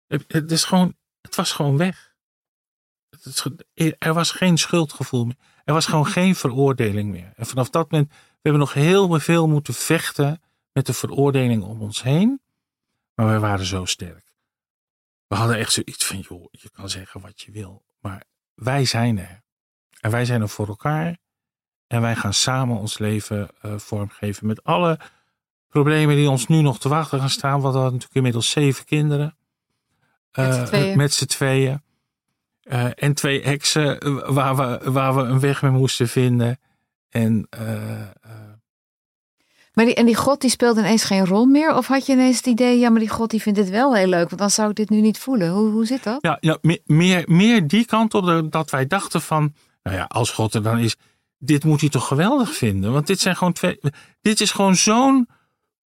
[0.06, 2.16] Het, is gewoon, het was gewoon weg.
[3.98, 5.36] Er was geen schuldgevoel meer.
[5.64, 7.32] Er was gewoon geen veroordeling meer.
[7.36, 11.82] En vanaf dat moment, we hebben nog heel veel moeten vechten met de veroordeling om
[11.82, 12.40] ons heen.
[13.14, 14.34] Maar wij waren zo sterk.
[15.26, 17.84] We hadden echt zoiets van, joh, je kan zeggen wat je wil.
[18.00, 19.42] Maar wij zijn er.
[20.00, 21.18] En wij zijn er voor elkaar.
[21.88, 24.98] En wij gaan samen ons leven eh, vormgeven met alle
[25.68, 27.50] problemen die ons nu nog te wachten gaan staan.
[27.60, 29.36] Want we hadden natuurlijk inmiddels zeven kinderen.
[30.32, 30.96] Met z'n Eh, tweeën.
[30.96, 31.82] met z'n tweeën.
[32.62, 33.58] Eh, en twee eh,
[34.26, 36.58] waar we, waar we een weg mee moesten vinden.
[37.08, 37.48] En
[39.72, 41.74] Maar die, en die God die speelt ineens geen rol meer?
[41.76, 44.06] Of had je ineens het idee, ja, maar die God die vindt dit wel heel
[44.06, 45.50] leuk, want dan zou ik dit nu niet voelen.
[45.50, 46.18] Hoe, hoe zit dat?
[46.22, 50.30] ja, ja, me- meer, meer die kant op dat wij dachten van, nou ja, als
[50.30, 50.96] God er dan is,
[51.38, 52.92] dit moet hij toch geweldig vinden.
[52.92, 53.80] Want dit zijn gewoon twee,
[54.20, 55.28] dit is gewoon zo'n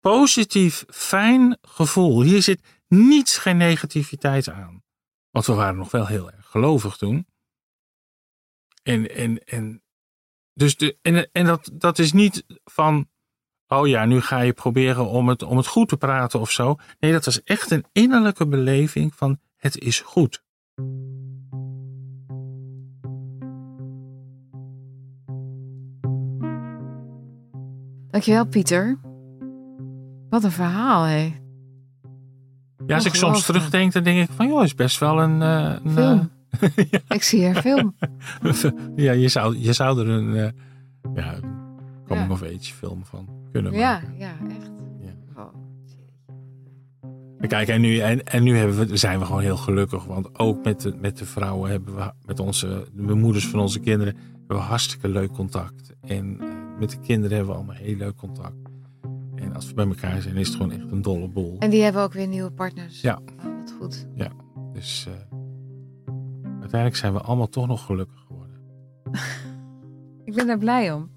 [0.01, 2.23] positief, fijn gevoel.
[2.23, 4.83] Hier zit niets, geen negativiteit aan.
[5.31, 7.27] Want we waren nog wel heel erg gelovig toen.
[8.83, 9.83] En, en, en,
[10.55, 13.09] dus de, en, en dat, dat is niet van,
[13.67, 16.77] oh ja, nu ga je proberen om het, om het goed te praten of zo.
[16.99, 20.43] Nee, dat was echt een innerlijke beleving van, het is goed.
[28.13, 28.99] Dankjewel, Pieter.
[30.31, 31.33] Wat een verhaal, hé.
[32.87, 35.43] Ja, als ik soms terugdenk, dan denk ik van, joh, is best wel een...
[35.43, 36.31] eh, een Film.
[36.91, 37.95] eh, Ik zie er film.
[38.97, 40.51] ja, je zou, je zou er een eh
[41.15, 41.35] ja,
[42.07, 42.33] coming Ja.
[42.33, 44.15] of age film van kunnen Ja, maken.
[44.19, 44.71] ja, echt.
[45.01, 45.43] Ja.
[45.43, 45.55] Oh.
[47.49, 50.05] Kijk, en nu, en, en nu hebben we, zijn we gewoon heel gelukkig.
[50.05, 53.81] Want ook met de, met de vrouwen hebben we, met onze, de moeders van onze
[53.81, 55.93] kinderen, hebben we hartstikke leuk contact.
[56.01, 56.47] En eh,
[56.83, 58.57] met de kinderen hebben we allemaal heel leuk contact.
[59.35, 61.57] En als we bij elkaar zijn, is het gewoon echt een dolle bol.
[61.59, 63.01] En die hebben ook weer nieuwe partners.
[63.01, 63.21] Ja.
[63.45, 64.07] Oh, wat goed.
[64.73, 65.13] Dus eh,
[66.61, 68.57] uiteindelijk zijn we allemaal toch nog gelukkig geworden.
[70.25, 71.11] Ik ben daar blij om.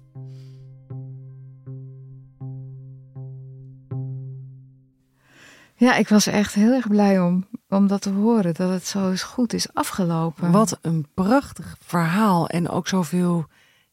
[5.74, 8.54] Ja, ik was er echt heel erg blij om, om dat te horen.
[8.54, 10.50] Dat het zo is goed is afgelopen.
[10.50, 13.46] Wat een prachtig verhaal en ook zoveel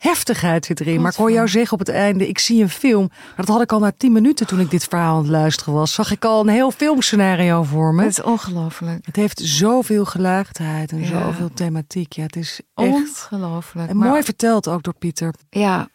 [0.03, 1.01] heftigheid zit erin.
[1.01, 3.07] Maar ik hoor jou zeggen op het einde, ik zie een film.
[3.09, 5.73] Maar dat had ik al na tien minuten toen ik dit verhaal aan het luisteren
[5.73, 5.93] was.
[5.93, 8.01] Zag ik al een heel filmscenario voor me.
[8.03, 9.05] Het is ongelooflijk.
[9.05, 11.05] Het heeft zoveel gelaagdheid en Ja.
[11.05, 12.13] zoveel thematiek.
[12.13, 13.89] Ja, het is echt Ongelooflijk.
[13.89, 15.33] en Maar- mooi verteld ook door Pieter.
[15.49, 15.87] Ja,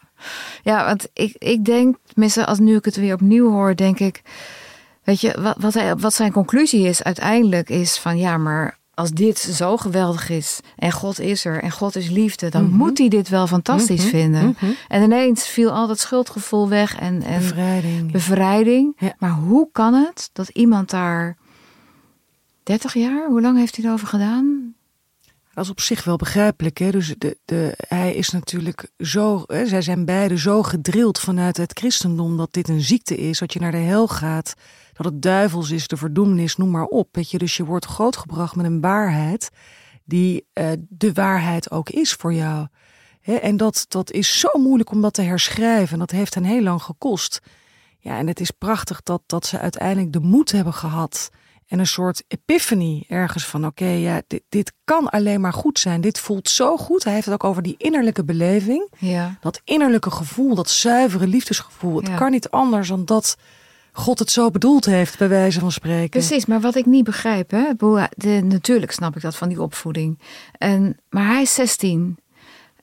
[0.63, 4.23] ja want ik, ik denk, tenminste, als nu ik het weer opnieuw hoor, denk ik.
[5.05, 9.11] Weet je, wat, wat, hij, wat zijn conclusie is uiteindelijk is van ja, maar als
[9.11, 12.77] dit zo geweldig is en God is er en God is liefde, dan Mhm.
[12.77, 14.45] moet hij dit wel fantastisch Mhm, vinden.
[14.49, 14.71] mhm.
[14.89, 18.13] En ineens viel al dat schuldgevoel weg en, en Bevrijding.
[18.13, 18.93] bevrijding.
[18.99, 19.15] Ja.
[19.19, 21.37] Maar hoe kan het dat iemand daar
[22.63, 24.75] 30 jaar, hoe lang heeft hij erover gedaan?
[25.55, 26.79] Dat is op zich wel begrijpelijk.
[26.79, 26.91] Hè?
[26.91, 29.43] Dus de, de, hij is natuurlijk zo.
[29.47, 33.39] Hè, zij zijn beide zo gedrild vanuit het christendom dat dit een ziekte is.
[33.39, 34.55] Dat je naar de hel gaat.
[34.99, 37.09] Dat het duivels is, de verdoemenis, noem maar op.
[37.13, 37.39] Weet je?
[37.39, 39.51] Dus je wordt grootgebracht met een waarheid.
[40.05, 42.67] die eh, de waarheid ook is voor jou.
[43.23, 45.93] En dat, dat is zo moeilijk om dat te herschrijven.
[45.93, 47.41] En dat heeft hen heel lang gekost.
[47.99, 51.31] Ja, en het is prachtig dat, dat ze uiteindelijk de moed hebben gehad.
[51.67, 56.01] En een soort epiphany ergens van oké, ja, dit, dit kan alleen maar goed zijn.
[56.01, 57.05] Dit voelt zo goed.
[57.05, 58.93] Hij heeft het ook over die innerlijke beleving.
[58.99, 59.37] Ja.
[59.41, 61.97] Dat innerlijke gevoel, dat zuivere liefdesgevoel.
[61.97, 62.17] Het Ja.
[62.17, 63.37] kan niet anders dan dat
[63.99, 66.11] God het zo bedoeld heeft, bij wijze van spreken.
[66.11, 67.65] Precies, maar wat ik niet begrijp, hè,
[68.17, 70.19] de, natuurlijk snap ik dat van die opvoeding.
[70.53, 72.19] En, maar hij is 16.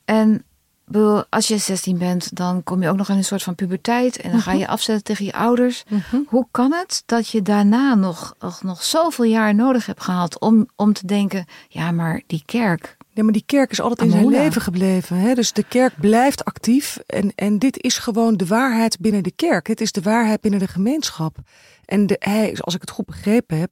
[0.06, 0.44] En
[0.86, 4.18] bedoel, als je 16 bent, dan kom je ook nog in een soort van puberteit.
[4.18, 5.84] En dan ga je afzetten tegen je ouders.
[6.28, 10.68] Hoe kan het dat je daarna nog, nog, nog zoveel jaar nodig hebt gehad om,
[10.76, 12.98] om te denken: ja, maar die kerk.
[13.16, 15.18] Ja, maar die kerk is altijd in zijn leven gebleven.
[15.18, 15.34] Hè?
[15.34, 16.98] Dus de kerk blijft actief.
[17.06, 19.66] En, en dit is gewoon de waarheid binnen de kerk.
[19.66, 21.38] Dit is de waarheid binnen de gemeenschap.
[21.86, 23.72] En de, hij, als ik het goed begrepen heb,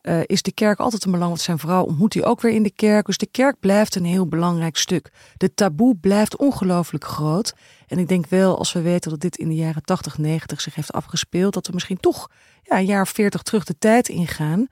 [0.00, 1.28] eh, is de kerk altijd een belang.
[1.28, 3.06] Want zijn vrouw ontmoet hij ook weer in de kerk.
[3.06, 5.10] Dus de kerk blijft een heel belangrijk stuk.
[5.36, 7.54] De taboe blijft ongelooflijk groot.
[7.86, 10.74] En ik denk wel, als we weten dat dit in de jaren 80, 90 zich
[10.74, 12.30] heeft afgespeeld, dat we misschien toch
[12.62, 14.68] ja, een jaar of 40 terug de tijd ingaan.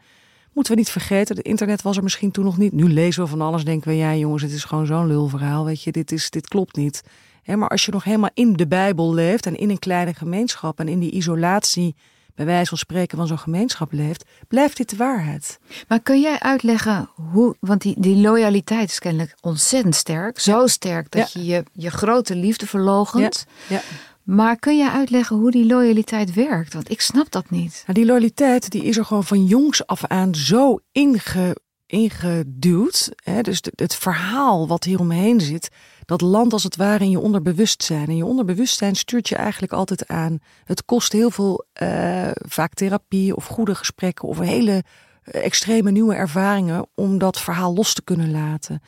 [0.53, 2.73] Moeten we niet vergeten, het internet was er misschien toen nog niet.
[2.73, 5.83] Nu lezen we van alles, denken we, ja jongens, het is gewoon zo'n lulverhaal, weet
[5.83, 7.03] je, dit, is, dit klopt niet.
[7.47, 10.89] Maar als je nog helemaal in de Bijbel leeft en in een kleine gemeenschap en
[10.89, 11.95] in die isolatie,
[12.35, 15.59] bij wijze van spreken, van zo'n gemeenschap leeft, blijft dit de waarheid.
[15.89, 20.39] Maar kun jij uitleggen hoe, want die, die loyaliteit is kennelijk ontzettend sterk.
[20.41, 21.41] Zo sterk dat Ja.
[21.41, 23.47] je, je je grote liefde verlogent.
[23.69, 23.81] Ja.
[24.25, 26.75] Maar kun jij uitleggen hoe die loyaliteit werkt?
[26.75, 27.83] Want ik snap dat niet.
[27.87, 31.57] Nou, die loyaliteit die is er gewoon van jongs af aan zo inge,
[31.87, 33.13] ingeduwd.
[33.25, 33.41] Hè?
[33.41, 35.69] Dus het verhaal wat hier omheen zit,
[36.05, 38.09] dat landt als het ware in je onderbewustzijn.
[38.09, 40.39] En je onderbewustzijn stuurt je eigenlijk altijd aan.
[40.65, 44.85] Het kost heel veel, eh, vaak therapie of goede gesprekken of hele
[45.23, 48.83] eh, extreme nieuwe ervaringen om dat verhaal los te kunnen laten.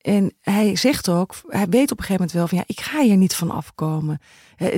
[0.00, 3.00] En hij zegt ook, hij weet op een gegeven moment wel van ja, ik ga
[3.02, 4.20] hier niet van afkomen.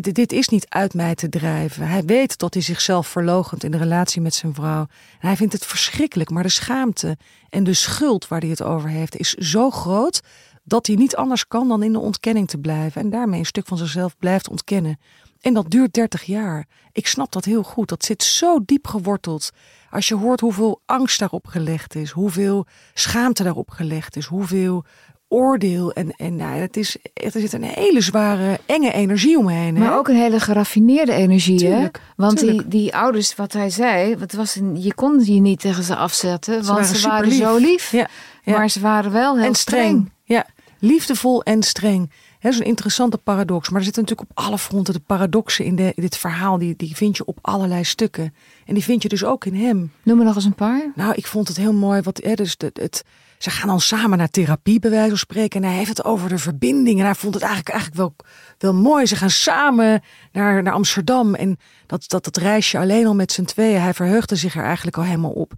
[0.00, 1.88] Dit- is niet uit mij te drijven.
[1.88, 4.86] Hij weet dat hij zichzelf verlogent in de relatie met zijn vrouw.
[5.18, 7.16] Hij vindt het verschrikkelijk, maar de schaamte
[7.48, 10.20] en de schuld waar hij het over heeft is zo groot
[10.64, 13.02] dat hij niet anders kan dan in de ontkenning te blijven.
[13.02, 14.98] En daarmee een stuk van zichzelf blijft ontkennen.
[15.40, 16.66] En dat duurt 30 jaar.
[16.92, 17.88] Ik snap dat heel goed.
[17.88, 19.50] Dat zit zo diep geworteld.
[19.90, 24.84] Als je hoort hoeveel angst daarop gelegd is, hoeveel schaamte daarop gelegd is, hoeveel
[25.32, 25.92] oordeel.
[25.92, 29.76] En, en nou, het is, er zit een hele zware, enge energie omheen.
[29.76, 29.80] hè?
[29.80, 31.88] Maar ook een hele geraffineerde energie, hè?
[32.16, 32.70] Want die, tuurlijk.
[32.70, 36.54] die ouders, wat hij zei, het was een, je kon je niet tegen ze afzetten,
[36.54, 37.92] want waren ze waren zo lief.
[37.92, 38.08] Ja,
[38.42, 38.56] ja.
[38.56, 39.84] Maar ze waren wel heel en streng.
[39.84, 40.12] streng.
[40.24, 40.46] Ja,
[40.78, 42.10] liefdevol en streng.
[42.40, 43.68] Dat is een interessante paradox.
[43.68, 46.58] Maar er zitten natuurlijk op alle fronten de paradoxen in, de, in dit verhaal.
[46.58, 48.34] Die, die vind je op allerlei stukken.
[48.64, 49.92] En die vind je dus ook in hem.
[50.02, 50.92] Noem me nog eens een paar.
[50.94, 52.00] Nou, ik vond het heel mooi.
[52.00, 53.04] Wat, hè, dus het, het,
[53.42, 55.62] ze gaan dan samen naar therapie, bij wijze van spreken.
[55.62, 56.98] En hij heeft het over de verbinding.
[56.98, 58.14] En hij vond het eigenlijk, eigenlijk wel,
[58.58, 59.06] wel mooi.
[59.06, 60.02] Ze gaan samen
[60.32, 61.34] naar, naar Amsterdam.
[61.34, 63.80] En dat, dat, dat reisje alleen al met z'n tweeën.
[63.80, 65.52] Hij verheugde zich er eigenlijk al helemaal op.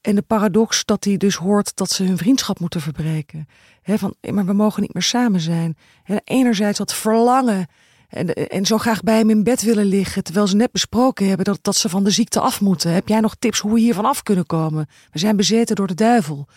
[0.00, 3.48] En de paradox dat hij dus hoort dat ze hun vriendschap moeten verbreken.
[3.82, 5.76] Hè, van, maar we mogen niet meer samen zijn.
[6.02, 7.66] Hè, enerzijds dat verlangen.
[8.08, 10.24] En, en zo graag bij hem in bed willen liggen.
[10.24, 12.92] Terwijl ze net besproken hebben dat, dat ze van de ziekte af moeten.
[12.92, 14.86] Heb jij nog tips hoe we hiervan af kunnen komen?
[15.12, 16.48] We zijn bezeten door de duivel.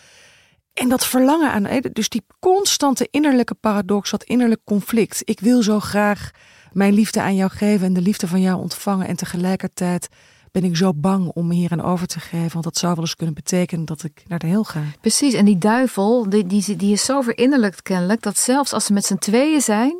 [0.76, 5.22] En dat verlangen aan, dus die constante innerlijke paradox, dat innerlijk conflict.
[5.24, 6.30] Ik wil zo graag
[6.72, 9.06] mijn liefde aan jou geven en de liefde van jou ontvangen.
[9.06, 10.08] En tegelijkertijd
[10.52, 12.52] ben ik zo bang om me hier aan over te geven.
[12.52, 14.80] Want dat zou wel eens kunnen betekenen dat ik naar de hel ga.
[15.00, 18.92] Precies, en die duivel, die, die, die is zo verinnerlijkt kennelijk, dat zelfs als ze
[18.92, 19.96] met z'n tweeën zijn,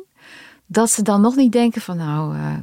[0.65, 2.53] dat ze dan nog niet denken van nou, eh,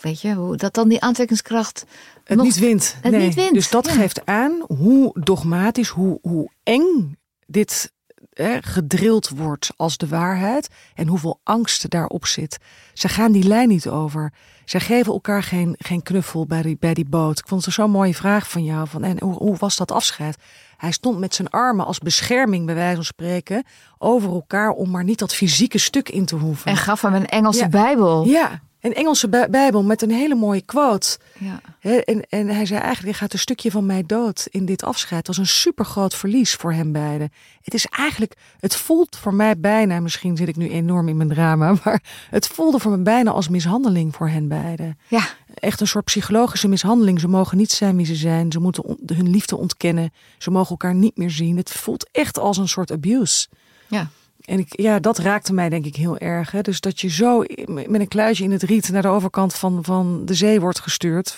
[0.00, 1.84] weet je, hoe, dat dan die aantrekkingskracht
[2.24, 2.96] Het nog- niet wint.
[3.00, 3.24] het nee.
[3.26, 3.92] niet wint, Dus dat ja.
[3.92, 7.18] geeft aan hoe dogmatisch, hoe, hoe eng
[7.50, 7.92] dit
[8.32, 10.68] hè, gedrild wordt als de waarheid.
[10.94, 12.58] En hoeveel angst daarop zit.
[12.94, 14.32] Ze gaan die lijn niet over.
[14.64, 17.38] Ze geven elkaar geen, geen knuffel bij die, bij die boot.
[17.38, 18.88] Ik vond het zo'n mooie vraag van jou.
[18.88, 20.36] Van, en hoe, hoe was dat afscheid?
[20.76, 23.64] Hij stond met zijn armen als bescherming, bij wijze van spreken,
[23.98, 26.70] over elkaar om maar niet dat fysieke stuk in te hoeven.
[26.70, 27.68] en gaf hem een Engelse Ja.
[27.68, 28.24] Bijbel.
[28.26, 31.18] Ja, een Engelse bij- Bijbel met een hele mooie quote.
[31.38, 31.60] Ja.
[31.80, 35.26] En, en hij zei eigenlijk, gaat een stukje van mij dood in dit afscheid.
[35.26, 37.32] Het was een supergroot verlies voor hem beiden.
[37.62, 41.28] Het is eigenlijk, het voelt voor mij bijna, misschien zit ik nu enorm in mijn
[41.28, 44.98] drama, maar het voelde voor me bijna als mishandeling voor hen beiden.
[45.08, 45.22] ja,
[45.54, 47.20] Echt een soort psychologische mishandeling.
[47.20, 48.52] Ze mogen niet zijn wie ze zijn.
[48.52, 50.12] Ze moeten hun liefde ontkennen.
[50.38, 51.56] Ze mogen elkaar niet meer zien.
[51.56, 53.48] Het voelt echt als een soort abuse.
[53.88, 54.10] ja.
[54.50, 56.50] En ik, ja, dat raakte mij denk ik heel erg.
[56.50, 56.60] Hè?
[56.60, 60.22] Dus dat je zo met een kluisje in het riet naar de overkant van, van
[60.24, 61.36] de zee wordt gestuurd.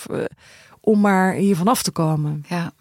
[0.81, 2.45] om maar hier vanaf te komen.
[2.49, 2.73] Ja.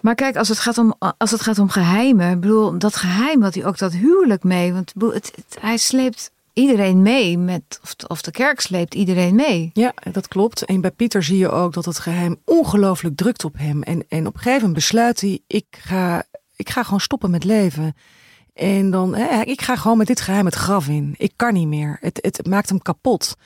[0.00, 3.42] Maar kijk, als het gaat om, als het gaat om geheimen, ik bedoel, dat geheim
[3.42, 4.72] had hij ook dat huwelijk mee.
[4.72, 9.70] Want het- hij sleept iedereen mee met, of, of de kerk sleept iedereen mee.
[9.74, 10.64] Ja, dat klopt.
[10.64, 13.82] En bij Pieter zie je ook dat het geheim ongelooflijk drukt op hem.
[13.82, 16.22] En, en op een gegeven moment besluit hij, ik ga,
[16.56, 17.94] ik ga gewoon stoppen met leven.
[18.54, 21.14] En dan, hè, ik ga gewoon met dit geheim het graf in.
[21.18, 21.98] Ik kan niet meer.
[22.00, 23.36] Het, het maakt hem kapot.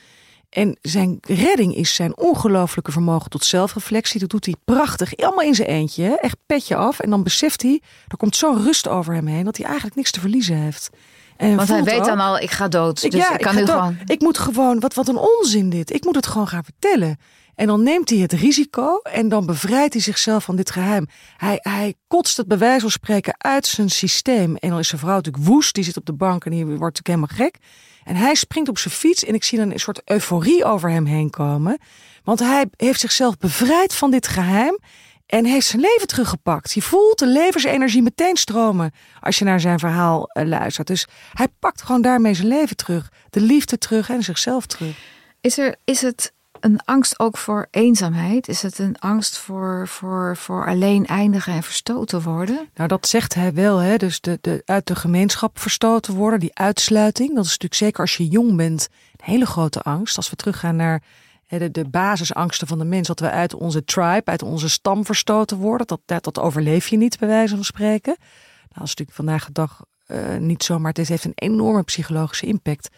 [0.49, 4.19] En zijn redding is zijn ongelooflijke vermogen tot zelfreflectie.
[4.19, 6.19] Dat doet hij prachtig, allemaal in zijn eentje.
[6.19, 6.99] Echt petje af.
[6.99, 10.11] En dan beseft hij, er komt zo'n rust over hem heen, dat hij eigenlijk niks
[10.11, 10.89] te verliezen heeft.
[11.37, 13.01] En Want hij weet dan al, ik ga dood.
[13.01, 13.97] Dus ja, ik, kan ik, gewoon...
[14.05, 15.93] ik moet gewoon, wat, wat een onzin dit.
[15.93, 17.17] Ik moet het gewoon gaan vertellen.
[17.57, 21.07] En dan neemt hij het risico en dan bevrijdt hij zichzelf van dit geheim.
[21.37, 24.55] Hij, hij kotst het bij wijze van spreken uit zijn systeem.
[24.55, 26.79] En dan is zijn vrouw natuurlijk woest, die zit op de bank en die wordt
[26.79, 27.57] natuurlijk helemaal gek.
[28.03, 31.05] En hij springt op zijn fiets en ik zie dan een soort euforie over hem
[31.05, 31.79] heen komen.
[32.23, 34.79] Want hij heeft zichzelf bevrijd van dit geheim
[35.25, 36.73] en heeft zijn leven teruggepakt.
[36.73, 40.87] Je voelt de levensenergie meteen stromen als je naar zijn verhaal eh, luistert.
[40.87, 43.11] Dus hij pakt gewoon daarmee zijn leven terug.
[43.29, 44.97] De liefde terug en zichzelf terug.
[45.41, 46.35] Is, er, is het
[46.71, 48.47] een angst ook voor eenzaamheid?
[48.47, 52.69] Is het een angst voor, voor, voor alleen eindigen en verstoten worden?
[52.73, 53.77] Nou, dat zegt hij wel.
[53.77, 53.97] Hè?
[53.97, 57.29] Dus de, de, uit de gemeenschap verstoten worden, die uitsluiting.
[57.29, 60.17] Dat is natuurlijk zeker als je jong bent een hele grote angst.
[60.17, 61.03] Als we teruggaan naar
[61.47, 65.57] de, de basisangsten van de mens, dat we uit onze tribe, uit onze stam verstoten
[65.57, 65.87] worden.
[65.87, 68.15] Dat, dat, dat overleef je niet, bij wijze van spreken.
[68.17, 71.83] Nou, dat is natuurlijk vandaag de dag uh, niet zo, maar het heeft een enorme
[71.83, 72.89] psychologische impact.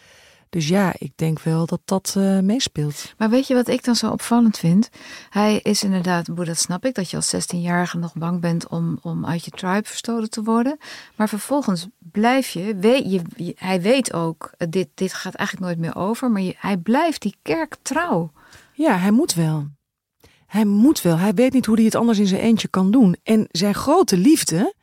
[0.50, 3.14] Dus ja, ik denk wel dat dat uh, meespeelt.
[3.16, 4.88] Maar weet je wat ik dan zo opvallend vind?
[5.28, 9.26] Hij is inderdaad, dat snap ik, dat je als 16-jarige nog bang bent om, om
[9.26, 10.78] uit je tribe verstoten te worden.
[11.16, 16.02] Maar vervolgens blijf je, weet je hij weet ook, dit, dit gaat eigenlijk nooit meer
[16.02, 18.32] over, maar je, hij blijft die kerk trouw.
[18.72, 19.68] Ja, hij moet wel.
[20.46, 21.18] Hij moet wel.
[21.18, 23.16] Hij weet niet hoe hij het anders in zijn eentje kan doen.
[23.22, 24.74] En zijn grote liefde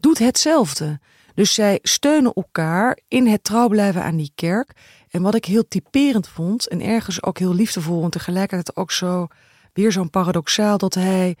[0.00, 1.00] doet hetzelfde.
[1.34, 4.72] Dus zij steunen elkaar in het trouw blijven aan die kerk.
[5.12, 9.26] En wat ik heel typerend vond, en ergens ook heel liefdevol, en tegelijkertijd ook zo
[9.72, 11.36] weer zo'n paradoxaal, dat hij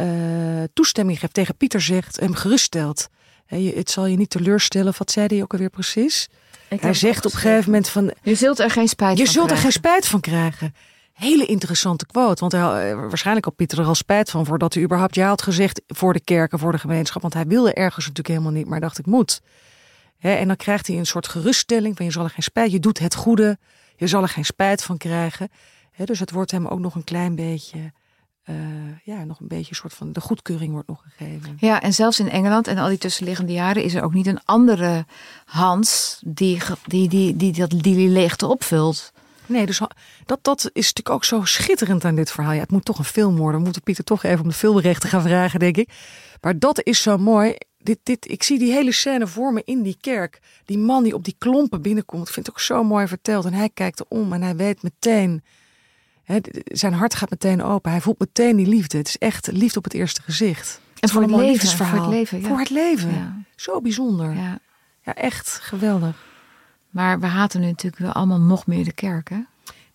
[0.00, 3.08] uh, toestemming geeft, tegen Pieter zegt, hem geruststelt.
[3.46, 6.28] He, het zal je niet teleurstellen, wat zei hij ook alweer precies?
[6.68, 8.12] hij zegt op een gegeven moment van...
[8.22, 10.74] Je zult er geen spijt je van zult er geen spijt van krijgen.
[11.12, 12.40] Hele interessante quote.
[12.40, 15.42] Want hij, eh, waarschijnlijk had Pieter er al spijt van voordat hij überhaupt ja had
[15.42, 17.22] gezegd voor de kerken, voor de gemeenschap.
[17.22, 19.40] Want hij wilde ergens natuurlijk helemaal niet, maar dacht ik moet.
[20.20, 22.98] En dan krijgt hij een soort geruststelling van je zal er geen spijt, je doet
[22.98, 23.58] het goede,
[23.96, 25.48] je zal er geen spijt van krijgen.
[26.04, 27.92] dus het wordt hem ook nog een klein beetje,
[28.46, 28.56] uh,
[29.04, 31.56] ja, nog een beetje een soort van, de goedkeuring wordt nog gegeven.
[31.60, 34.44] Ja, en zelfs in Engeland en al die tussenliggende jaren is er ook niet een
[34.44, 35.06] andere
[35.44, 39.12] Hans die die, die, die, die, die leegte opvult.
[39.50, 39.78] Nee, dus
[40.24, 42.52] dat, dat is natuurlijk ook zo schitterend aan dit verhaal.
[42.52, 43.56] Ja, het moet toch een film worden.
[43.58, 45.90] We moeten Pieter toch even om de filmrechten gaan vragen, denk ik.
[46.40, 47.56] Maar dat is zo mooi.
[47.82, 50.40] Dit, dit, ik zie die hele scène voor me in die kerk.
[50.64, 52.28] Die man die op die klompen binnenkomt.
[52.28, 53.44] Ik vind het ook zo mooi verteld.
[53.44, 55.42] En hij kijkt om en hij weet meteen.
[56.24, 57.90] Hè, zijn hart gaat meteen open.
[57.90, 58.98] Hij voelt meteen die liefde.
[58.98, 60.80] Het is echt liefde op het eerste gezicht.
[61.00, 62.40] En voor het, leven, voor het leven.
[62.40, 62.48] Ja.
[62.48, 63.14] Voor het leven.
[63.14, 63.42] Ja.
[63.56, 64.34] Zo bijzonder.
[64.34, 64.58] Ja.
[65.04, 66.28] ja, echt geweldig.
[66.90, 69.40] Maar we haten nu natuurlijk wel allemaal nog meer de kerk, hè?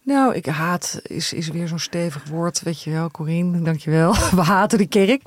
[0.06, 4.14] Nou, ik haat is, is weer zo'n stevig woord, weet je wel, Corine, dankjewel.
[4.40, 5.22] We haten de kerk.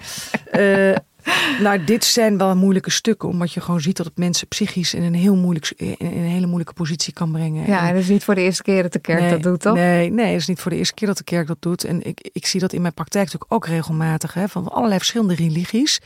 [0.52, 0.96] Uh,
[1.62, 5.02] nou, dit zijn wel moeilijke stukken, omdat je gewoon ziet dat het mensen psychisch in
[5.02, 7.66] een, heel moeilijk, in een hele moeilijke positie kan brengen.
[7.66, 9.74] Ja, en dat is niet voor de eerste keer dat de kerk dat doet, toch?
[9.74, 11.84] Nee, nee, het is niet voor de eerste keer dat de kerk dat doet.
[11.84, 15.34] En ik, ik zie dat in mijn praktijk natuurlijk ook regelmatig, hè, van allerlei verschillende
[15.34, 16.00] religies.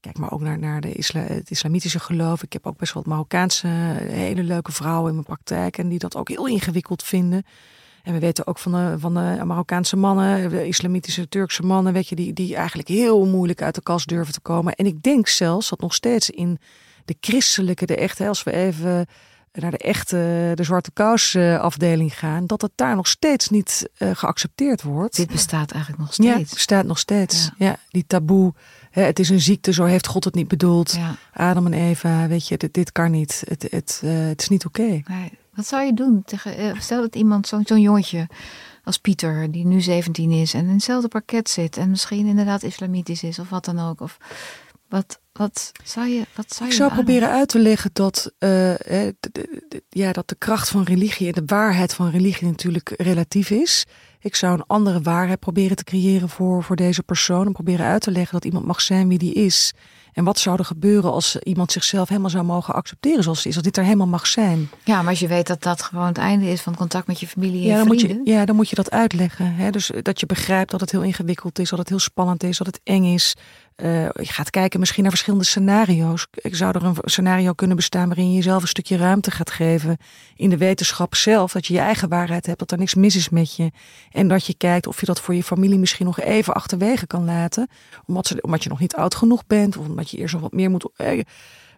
[0.00, 2.42] Kijk maar ook naar, naar de isla, het islamitische geloof.
[2.42, 3.66] Ik heb ook best wel wat Marokkaanse
[4.08, 5.78] hele leuke vrouwen in mijn praktijk.
[5.78, 7.44] En die dat ook heel ingewikkeld vinden.
[8.08, 12.08] En we weten ook van de, van de Marokkaanse mannen, de islamitische Turkse mannen, weet
[12.08, 14.74] je, die, die eigenlijk heel moeilijk uit de kast durven te komen.
[14.74, 16.58] En ik denk zelfs dat nog steeds in
[17.04, 19.06] de christelijke, de echte, als we even
[19.52, 24.10] naar de echte, de zwarte kous afdeling gaan, dat het daar nog steeds niet uh,
[24.12, 25.16] geaccepteerd wordt.
[25.16, 26.50] Dit bestaat eigenlijk nog steeds.
[26.50, 27.50] Ja, bestaat nog steeds.
[27.58, 28.54] Ja, die taboe.
[28.90, 30.92] Hè, het is een ziekte, zo heeft God het niet bedoeld.
[30.92, 31.16] Ja.
[31.32, 33.42] Adam en Eva, weet je, dit, dit kan niet.
[33.48, 34.80] Het, het, uh, het is niet oké.
[34.80, 35.04] Okay.
[35.08, 35.32] Nee.
[35.58, 36.22] Wat zou je doen?
[36.24, 38.28] Tegen, eh, stel dat iemand, zo'n jongetje
[38.84, 43.22] als Pieter, die nu 17 is en in hetzelfde parket zit en misschien inderdaad islamitisch
[43.22, 44.00] is of wat dan ook.
[44.00, 44.18] Of
[44.88, 46.26] wat, wat zou je.
[46.34, 50.28] Wat zou je Ik zou proberen uit te leggen dat, uh, de, de, ja, dat
[50.28, 53.84] de kracht van religie en de waarheid van religie natuurlijk relatief is.
[54.20, 57.46] Ik zou een andere waarheid proberen te creëren voor, voor deze persoon.
[57.46, 59.72] En proberen uit te leggen dat iemand mag zijn wie die is.
[60.18, 63.54] En wat zou er gebeuren als iemand zichzelf helemaal zou mogen accepteren zoals het is,
[63.54, 64.70] als dit er helemaal mag zijn?
[64.84, 67.26] Ja, maar als je weet dat dat gewoon het einde is van contact met je
[67.26, 68.24] familie en Ja, dan moet vrienden.
[68.24, 69.54] je, ja, dan moet je dat uitleggen.
[69.54, 69.70] Hè?
[69.70, 72.66] Dus dat je begrijpt dat het heel ingewikkeld is, dat het heel spannend is, dat
[72.66, 73.34] het eng is.
[73.78, 76.26] Eh, je gaat kijken misschien naar verschillende scenario's.
[76.32, 79.96] Ik zou er een scenario kunnen bestaan waarin je jezelf een stukje ruimte gaat geven.
[80.36, 83.28] In de wetenschap zelf, dat je je eigen waarheid hebt, dat er niks mis is
[83.28, 83.70] met je.
[84.10, 87.24] En dat je kijkt of je dat voor je familie misschien nog even achterwege kan
[87.24, 87.68] laten.
[88.06, 90.52] Omdat, ze, omdat je nog niet oud genoeg bent, of omdat je eerst nog wat
[90.52, 91.20] meer moet eh,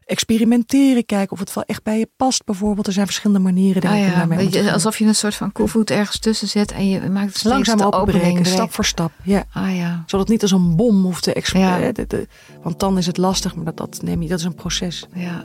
[0.05, 1.07] experimenteren.
[1.07, 2.87] Kijken of het wel echt bij je past, bijvoorbeeld.
[2.87, 5.91] Er zijn verschillende manieren Ah ja, daarmee om te alsof je een soort van koevoet
[5.91, 9.13] ergens tussen zet en je maakt het steeds Langzaam openbreken, opening stap voor stap.
[9.23, 9.45] Ja.
[9.53, 10.03] Ah ja.
[10.07, 11.37] Zodat het niet als een bom hoeft te Ja.
[11.37, 12.27] exploderen.
[12.63, 15.07] Want dan is het lastig, maar dat, dat neem je, dat is een proces.
[15.15, 15.45] Ja,